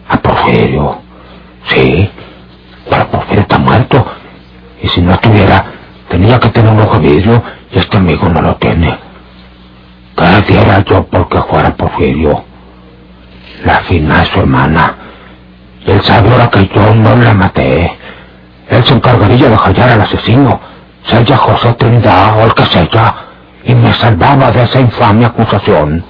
A 0.09 0.17
Porfirio. 0.17 0.99
Sí, 1.67 2.11
pero 2.89 3.07
Porfirio 3.07 3.43
está 3.43 3.57
muerto. 3.57 4.05
Y 4.81 4.89
si 4.89 5.01
no 5.01 5.13
estuviera, 5.13 5.63
tenía 6.09 6.41
que 6.41 6.49
tener 6.49 6.73
un 6.73 6.81
ojo 6.81 6.99
vidrio 6.99 7.41
y 7.71 7.79
este 7.79 7.95
amigo 7.95 8.27
no 8.27 8.41
lo 8.41 8.57
tiene. 8.57 8.99
¿Qué 10.17 10.41
diera 10.53 10.83
yo 10.83 11.05
porque 11.07 11.41
fuera 11.43 11.73
Porfirio? 11.73 12.43
La 13.63 13.79
fina 13.83 14.23
es 14.23 14.27
su 14.27 14.41
hermana. 14.41 14.93
Y 15.85 15.91
él 15.91 16.01
sabe 16.01 16.31
ahora 16.31 16.49
que 16.49 16.67
yo 16.67 16.93
no 16.95 17.15
la 17.15 17.33
maté. 17.33 17.97
Él 18.69 18.83
se 18.83 18.93
encargaría 18.93 19.49
de 19.49 19.55
hallar 19.55 19.89
al 19.91 20.01
asesino, 20.01 20.59
sea 21.05 21.37
José 21.37 21.73
Trinidad 21.73 22.37
o 22.37 22.45
el 22.45 22.53
que 22.53 22.65
sea, 22.65 23.15
y 23.63 23.73
me 23.73 23.93
salvaba 23.93 24.51
de 24.51 24.63
esa 24.63 24.79
infame 24.79 25.25
acusación. 25.25 26.03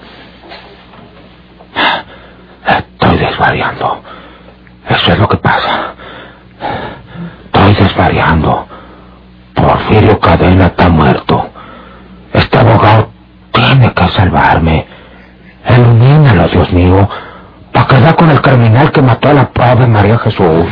Estoy 2.65 3.17
desvariando. 3.17 4.01
Eso 4.89 5.11
es 5.11 5.19
lo 5.19 5.27
que 5.27 5.37
pasa. 5.37 5.93
Estoy 7.45 7.73
desvariando. 7.73 8.67
Porfirio 9.53 10.19
Cadena 10.19 10.67
está 10.67 10.89
muerto. 10.89 11.49
Este 12.33 12.57
abogado 12.57 13.09
tiene 13.51 13.93
que 13.93 14.07
salvarme. 14.09 14.87
Ilumínalo, 15.69 16.47
Dios 16.47 16.71
mío, 16.71 17.09
para 17.85 18.15
con 18.15 18.31
el 18.31 18.41
criminal 18.41 18.91
que 18.91 19.01
mató 19.01 19.29
a 19.29 19.33
la 19.33 19.49
pobre 19.49 19.85
María 19.87 20.17
Jesús. 20.17 20.65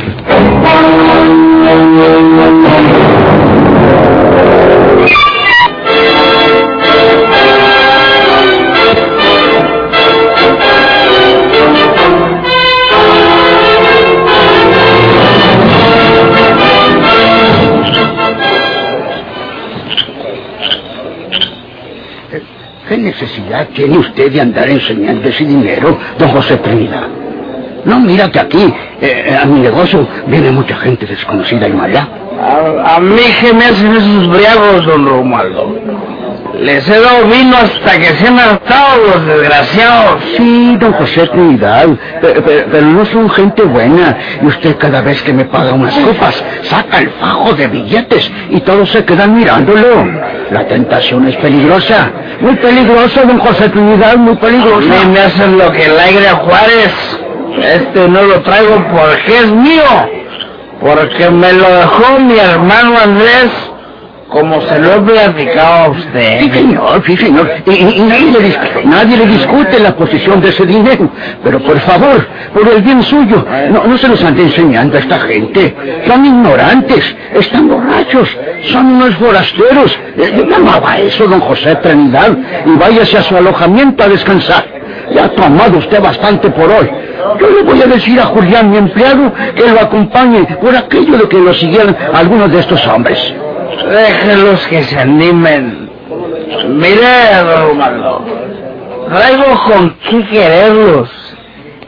Necesidad 23.46 23.68
tiene 23.74 23.98
usted 23.98 24.32
de 24.32 24.40
andar 24.40 24.68
enseñando 24.68 25.28
ese 25.28 25.44
dinero, 25.44 25.96
don 26.18 26.28
José 26.30 26.56
Trinidad? 26.58 27.06
No, 27.84 28.00
mira 28.00 28.30
que 28.30 28.40
aquí, 28.40 28.74
eh, 29.00 29.38
a 29.40 29.46
mi 29.46 29.60
negocio, 29.60 30.06
viene 30.26 30.50
mucha 30.50 30.76
gente 30.76 31.06
desconocida 31.06 31.68
y 31.68 31.72
mala. 31.72 32.08
A, 32.40 32.96
a 32.96 33.00
mí 33.00 33.22
que 33.40 33.52
me 33.52 33.64
hacen 33.64 33.92
esos 33.94 34.28
briagos, 34.28 34.84
don 34.84 35.06
Romualdo. 35.06 35.78
Les 36.60 36.88
he 36.88 37.00
dado 37.00 37.24
vino 37.26 37.56
hasta 37.56 37.98
que 37.98 38.04
se 38.16 38.26
han 38.28 38.38
hartado 38.38 38.96
los 39.06 39.26
desgraciados. 39.26 40.22
Sí, 40.36 40.76
don 40.80 40.92
José 40.94 41.26
Trinidad, 41.28 41.86
pero, 42.20 42.42
pero- 42.44 42.66
pero 42.70 42.86
no 42.86 43.04
son 43.06 43.28
gente 43.30 43.62
buena. 43.62 44.16
Y 44.42 44.46
usted 44.46 44.76
cada 44.78 45.02
vez 45.02 45.22
que 45.22 45.32
me 45.34 45.44
paga 45.44 45.72
unas 45.74 45.94
copas, 45.98 46.42
saca 46.62 46.98
el 47.00 47.10
fajo 47.20 47.52
de 47.52 47.66
billetes 47.66 48.30
y 48.50 48.60
todos 48.60 48.88
se 48.90 49.04
quedan 49.04 49.36
mirándolo. 49.36 50.06
La 50.50 50.66
tentación 50.66 51.28
es 51.28 51.36
peligrosa. 51.36 52.10
Muy 52.40 52.54
peligrosa, 52.56 53.22
don 53.24 53.38
José 53.38 53.68
Trinidad, 53.68 54.16
muy 54.16 54.34
A 54.34 54.40
peligrosa. 54.40 54.80
mí 55.04 55.12
me 55.12 55.20
hacen 55.20 55.58
lo 55.58 55.70
que 55.72 55.84
el 55.84 55.98
aire 55.98 56.28
a 56.28 56.34
Juárez. 56.36 57.20
Este 57.62 58.08
no 58.08 58.22
lo 58.22 58.40
traigo 58.42 58.82
porque 58.92 59.38
es 59.38 59.46
mío. 59.50 59.82
Porque 60.80 61.30
me 61.30 61.52
lo 61.54 61.68
dejó 61.68 62.18
mi 62.20 62.38
hermano 62.38 62.98
Andrés, 63.02 63.48
como 64.28 64.60
se 64.62 64.78
lo 64.78 64.94
he 64.94 65.00
platicado 65.00 65.92
a 65.92 65.94
Sí, 65.94 66.00
usted. 66.00 66.52
señor, 66.52 67.02
sí, 67.06 67.16
señor. 67.16 67.50
Y, 67.66 68.00
nadie, 68.86 69.16
le 69.16 69.26
discute 69.26 69.78
la 69.78 69.94
posición 69.96 70.40
de 70.40 70.48
ese 70.48 70.66
dinero. 70.66 71.08
Pero 71.44 71.60
por 71.60 71.78
favor, 71.80 72.26
por 72.52 72.68
el 72.68 72.82
bien 72.82 73.02
suyo, 73.02 73.44
no, 73.70 73.96
se 73.98 74.08
los 74.08 74.22
ande 74.24 74.42
enseñando 74.42 74.96
a 74.96 75.00
esta 75.00 75.20
gente. 75.20 75.74
Son 76.06 76.24
ignorantes, 76.24 77.16
están 77.34 77.68
borrachos, 77.68 78.28
son 78.64 78.86
unos 78.86 79.14
forasteros. 79.16 79.98
Eh, 80.18 80.44
No 80.60 80.70
haga 80.72 80.98
eso, 80.98 81.26
don 81.26 81.40
José 81.40 81.74
Trinidad, 81.76 82.36
y 82.66 82.70
váyase 82.78 83.18
a 83.18 83.22
su 83.22 83.36
alojamiento 83.36 84.02
a 84.04 84.08
descansar. 84.08 84.64
Ya 85.14 85.26
ha 85.26 85.28
tomado 85.28 85.78
usted 85.78 86.00
bastante 86.02 86.50
por 86.50 86.68
hoy. 86.70 86.90
Yo 87.40 87.50
le 87.50 87.62
voy 87.62 87.80
a 87.82 87.86
decir 87.86 88.18
a 88.20 88.24
Julián, 88.26 88.70
mi 88.70 88.78
empleado, 88.78 89.32
que 89.54 89.70
lo 89.70 89.80
acompañe 89.80 90.44
por 90.60 90.74
aquello 90.76 91.18
de 91.18 91.28
que 91.28 91.38
lo 91.38 91.54
siguieran 91.54 91.96
algunos 92.12 92.50
de 92.50 92.58
estos 92.60 92.84
hombres. 92.88 93.34
Déjenlos 93.90 94.66
que 94.68 94.82
se 94.84 94.98
animen. 94.98 95.90
Mire, 96.68 97.42
don 97.44 97.68
Romualdo, 97.68 98.24
traigo 99.08 99.64
con 99.68 99.96
qué 100.08 100.24
quererlos. 100.26 101.08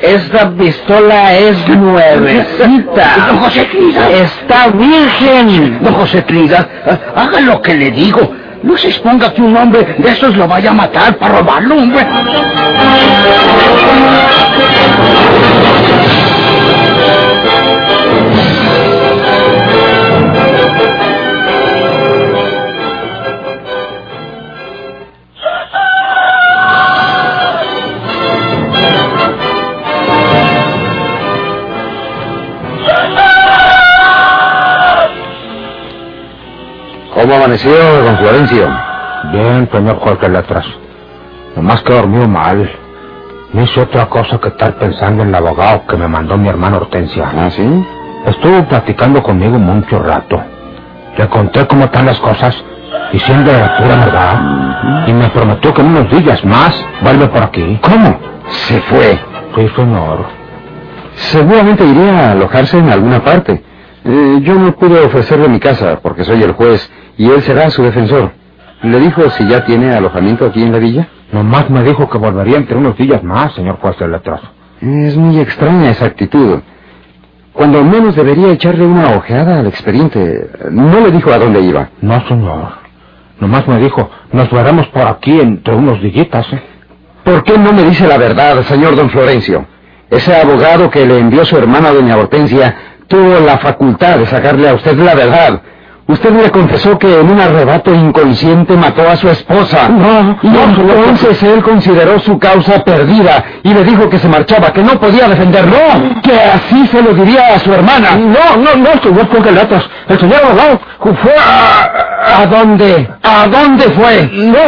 Esta 0.01 0.51
pistola 0.53 1.35
es 1.35 1.69
nuevecita. 1.69 3.17
Don 3.29 3.39
José. 3.39 3.69
Está 4.13 4.69
virgen. 4.69 5.83
Don 5.83 5.93
José 5.95 6.23
Trinidad, 6.23 6.69
ha- 6.87 7.23
haga 7.23 7.41
lo 7.41 7.61
que 7.61 7.75
le 7.75 7.91
digo. 7.91 8.33
No 8.63 8.77
se 8.77 8.89
exponga 8.89 9.33
que 9.35 9.43
un 9.43 9.57
hombre 9.57 9.97
de 9.99 10.09
esos 10.11 10.37
lo 10.37 10.47
vaya 10.47 10.71
a 10.71 10.75
matar 10.75 11.17
para 11.17 11.39
robarlo, 11.39 11.77
hombre. 11.77 12.07
¿Cómo 37.29 37.41
amaneció, 37.41 37.73
don 38.05 38.17
Florencio? 38.17 38.67
Bien, 39.33 39.69
señor 39.71 39.99
juez 39.99 40.19
de 40.19 40.31
letras. 40.31 40.65
Nomás 41.55 41.83
que 41.83 41.93
dormió 41.93 42.27
mal. 42.27 42.71
No 43.53 43.63
hice 43.65 43.83
otra 43.83 44.07
cosa 44.07 44.39
que 44.39 44.49
estar 44.49 44.79
pensando 44.79 45.25
en 45.25 45.29
el 45.29 45.35
abogado 45.35 45.85
que 45.87 45.99
me 45.99 46.09
mandó 46.09 46.39
mi 46.39 46.49
hermano 46.49 46.79
Hortensia. 46.79 47.31
¿Ah, 47.37 47.51
sí? 47.51 47.87
Estuvo 48.25 48.65
platicando 48.65 49.23
conmigo 49.23 49.59
mucho 49.59 49.99
rato. 49.99 50.43
Le 51.19 51.29
conté 51.29 51.67
cómo 51.67 51.85
están 51.85 52.07
las 52.07 52.19
cosas, 52.19 52.57
diciendo 53.13 53.53
la 53.53 53.77
pura 53.77 53.97
verdad. 53.97 55.07
Y 55.07 55.13
me 55.13 55.29
prometió 55.29 55.75
que 55.75 55.83
en 55.83 55.89
unos 55.89 56.11
días 56.11 56.43
más 56.47 56.83
vuelve 57.03 57.27
por 57.27 57.43
aquí. 57.43 57.79
¿Cómo? 57.83 58.19
Se 58.49 58.81
fue. 58.81 59.21
Sí, 59.55 59.69
señor. 59.77 60.25
Seguramente 61.15 61.85
iría 61.85 62.29
a 62.29 62.33
alojarse 62.33 62.79
en 62.79 62.89
alguna 62.89 63.21
parte. 63.23 63.63
Eh, 64.03 64.39
yo 64.45 64.55
no 64.55 64.75
pude 64.77 64.99
ofrecerle 65.05 65.47
mi 65.51 65.61
casa 65.61 65.99
porque 66.03 66.25
soy 66.25 66.43
el 66.43 66.53
juez 66.53 66.91
y 67.19 67.31
él 67.31 67.43
será 67.43 67.69
su 67.69 67.83
defensor. 67.83 68.33
¿Le 68.83 69.01
dijo 69.01 69.29
si 69.31 69.47
ya 69.47 69.65
tiene 69.67 69.93
alojamiento 69.93 70.47
aquí 70.47 70.63
en 70.63 70.73
la 70.73 70.79
villa? 70.79 71.09
Nomás 71.33 71.69
me 71.69 71.83
dijo 71.83 72.09
que 72.09 72.17
volvería 72.17 72.57
entre 72.57 72.77
unos 72.77 72.97
días 72.97 73.23
más, 73.23 73.53
señor 73.53 73.79
juez 73.81 73.99
de 73.99 74.09
letras. 74.09 74.41
Es 74.81 75.17
muy 75.17 75.39
extraña 75.41 75.91
esa 75.91 76.07
actitud. 76.07 76.61
Cuando 77.53 77.83
menos 77.83 78.15
debería 78.15 78.53
echarle 78.53 78.87
una 78.87 79.11
ojeada 79.11 79.59
al 79.59 79.67
expediente. 79.67 80.49
No 80.71 81.01
le 81.01 81.11
dijo 81.11 81.33
a 81.33 81.39
dónde 81.39 81.61
iba. 81.61 81.91
No, 82.01 82.27
señor. 82.29 82.79
Nomás 83.41 83.67
me 83.67 83.79
dijo, 83.79 84.09
nos 84.33 84.51
veremos 84.51 84.87
por 84.89 85.03
aquí 85.03 85.41
entre 85.41 85.75
unos 85.75 86.01
días, 86.01 86.47
¿eh? 86.53 86.63
¿Por 87.25 87.43
qué 87.45 87.59
no 87.59 87.73
me 87.73 87.83
dice 87.83 88.07
la 88.07 88.17
verdad, 88.17 88.63
señor 88.63 88.97
don 88.97 89.11
Florencio? 89.11 89.67
Ese 90.09 90.35
abogado 90.35 90.89
que 90.89 91.05
le 91.05 91.19
envió 91.19 91.45
su 91.45 91.57
hermana 91.57 91.91
doña 91.91 92.17
Hortensia 92.17 92.75
tuvo 93.07 93.41
la 93.41 93.59
facultad 93.59 94.19
de 94.19 94.27
sacarle 94.27 94.69
a 94.69 94.75
usted 94.75 94.97
la 94.97 95.15
verdad. 95.15 95.61
Usted 96.09 96.31
le 96.33 96.51
confesó 96.51 96.99
que 96.99 97.21
en 97.21 97.31
un 97.31 97.39
arrebato 97.39 97.95
inconsciente 97.95 98.75
mató 98.79 99.07
a 99.07 99.15
su 99.17 99.29
esposa. 99.29 99.91
No, 99.91 100.39
y 100.43 100.49
no, 100.49 100.63
entonces 100.65 101.43
él 101.43 101.63
consideró 101.63 102.19
su 102.19 102.39
causa 102.39 102.83
perdida 102.83 103.45
y 103.63 103.75
le 103.75 103.85
dijo 103.85 104.09
que 104.09 104.19
se 104.19 104.27
marchaba, 104.27 104.73
que 104.73 104.83
no 104.83 104.99
podía 104.99 105.29
defenderlo, 105.29 105.77
que 106.23 106.33
así 106.33 106.87
se 106.87 107.03
lo 107.03 107.13
diría 107.13 107.55
a 107.55 107.59
su 107.59 107.71
hermana. 107.75 108.17
No, 108.17 108.57
no, 108.57 108.75
no, 108.77 109.03
señor 109.03 109.53
letras. 109.53 109.89
El 110.09 110.19
señor 110.19 110.41
abogado 110.45 110.81
fue 111.23 111.35
a... 111.39 112.41
¿A 112.41 112.47
dónde? 112.47 113.09
¿A 113.23 113.47
dónde 113.47 113.85
fue? 113.91 114.31
No, 114.33 114.67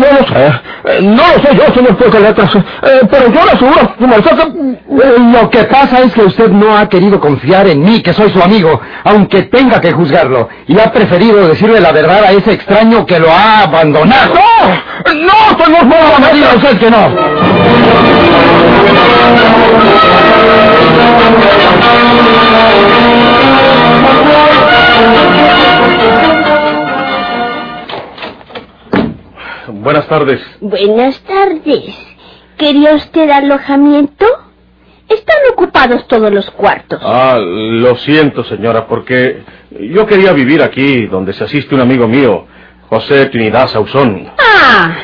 no 0.00 0.06
lo 0.12 0.26
sé. 0.28 1.02
No 1.02 1.22
lo 1.22 1.42
sé 1.44 1.56
yo, 1.56 1.74
señor 1.74 2.22
letras. 2.22 2.54
Eh, 2.54 3.00
pero 3.10 3.28
yo 3.30 3.44
le 3.44 3.50
aseguro, 3.52 3.94
Eh, 5.02 5.16
Lo 5.32 5.50
que 5.50 5.64
pasa 5.64 6.00
es 6.00 6.12
que 6.14 6.22
usted 6.22 6.48
no 6.50 6.76
ha 6.76 6.88
querido 6.88 7.20
confiar 7.20 7.66
en 7.68 7.82
mí, 7.82 8.00
que 8.02 8.12
soy 8.12 8.30
su 8.30 8.40
amigo, 8.42 8.80
aunque 9.04 9.42
tenga 9.44 9.80
que 9.80 9.92
juzgarlo, 9.92 10.37
y 10.66 10.78
ha 10.78 10.92
preferido 10.92 11.48
decirle 11.48 11.80
la 11.80 11.92
verdad 11.92 12.24
a 12.24 12.32
ese 12.32 12.52
extraño 12.52 13.06
que 13.06 13.18
lo 13.18 13.30
ha 13.30 13.62
abandonado. 13.62 14.34
¡No! 14.34 15.14
¡No, 15.14 15.64
señor 15.64 15.86
No 15.86 16.18
me 16.20 16.32
de 16.32 16.32
diga 16.32 16.54
usted 16.54 16.78
que 16.78 16.90
no. 16.90 17.08
Buenas 29.68 30.06
tardes. 30.08 30.40
Buenas 30.60 31.20
tardes. 31.20 31.94
¿Quería 32.56 32.94
usted 32.94 33.30
alojamiento? 33.30 34.26
Están 35.08 35.36
ocupados 35.52 36.06
todos 36.06 36.32
los 36.32 36.50
cuartos. 36.50 37.00
Ah, 37.02 37.38
lo 37.38 37.96
siento, 37.96 38.44
señora, 38.44 38.86
porque 38.86 39.42
yo 39.80 40.06
quería 40.06 40.32
vivir 40.32 40.62
aquí, 40.62 41.06
donde 41.06 41.32
se 41.32 41.44
asiste 41.44 41.74
un 41.74 41.80
amigo 41.80 42.06
mío, 42.06 42.46
José 42.88 43.26
Trinidad 43.26 43.68
Sauzón. 43.68 44.30
Ah, 44.38 44.94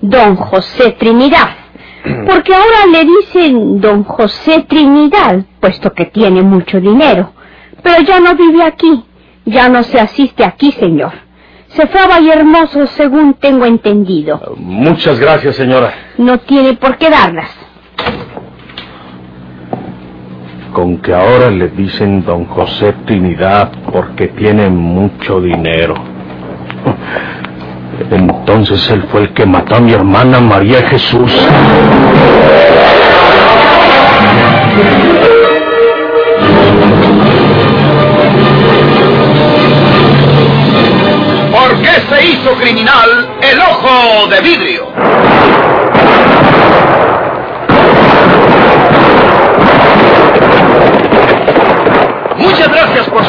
don 0.00 0.36
José 0.36 0.92
Trinidad. 0.98 1.56
Porque 2.26 2.52
ahora 2.52 2.86
le 2.90 3.04
dicen 3.04 3.80
don 3.80 4.02
José 4.02 4.64
Trinidad, 4.68 5.44
puesto 5.60 5.92
que 5.92 6.06
tiene 6.06 6.42
mucho 6.42 6.80
dinero. 6.80 7.32
Pero 7.82 8.02
ya 8.02 8.18
no 8.18 8.34
vive 8.34 8.64
aquí. 8.64 9.04
Ya 9.44 9.68
no 9.68 9.82
se 9.82 10.00
asiste 10.00 10.44
aquí, 10.44 10.72
señor. 10.72 11.12
Se 11.68 11.86
fue 11.86 12.00
a 12.00 12.06
Vallehermoso, 12.06 12.86
según 12.88 13.34
tengo 13.34 13.64
entendido. 13.66 14.40
Muchas 14.56 15.18
gracias, 15.18 15.56
señora. 15.56 15.92
No 16.18 16.38
tiene 16.38 16.74
por 16.74 16.98
qué 16.98 17.08
darlas. 17.08 17.50
Con 20.72 20.98
que 20.98 21.12
ahora 21.12 21.50
le 21.50 21.68
dicen 21.68 22.24
don 22.24 22.46
José 22.46 22.94
Trinidad 23.04 23.70
porque 23.92 24.28
tiene 24.28 24.70
mucho 24.70 25.40
dinero. 25.40 25.94
Entonces 28.10 28.90
él 28.90 29.04
fue 29.10 29.22
el 29.22 29.34
que 29.34 29.44
mató 29.44 29.76
a 29.76 29.80
mi 29.80 29.92
hermana 29.92 30.40
María 30.40 30.82
Jesús. 30.88 31.30
¿Por 41.50 41.82
qué 41.82 42.00
se 42.08 42.26
hizo 42.26 42.54
criminal 42.54 43.28
el 43.42 43.60
ojo 43.60 44.26
de 44.28 44.40
vidrio? 44.40 44.86
Muchas 52.38 52.68
gracias 52.68 53.08
por 53.08 53.21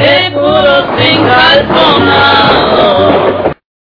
seguro 0.00 0.72
sin 0.96 1.26
calzonado. 1.26 2.78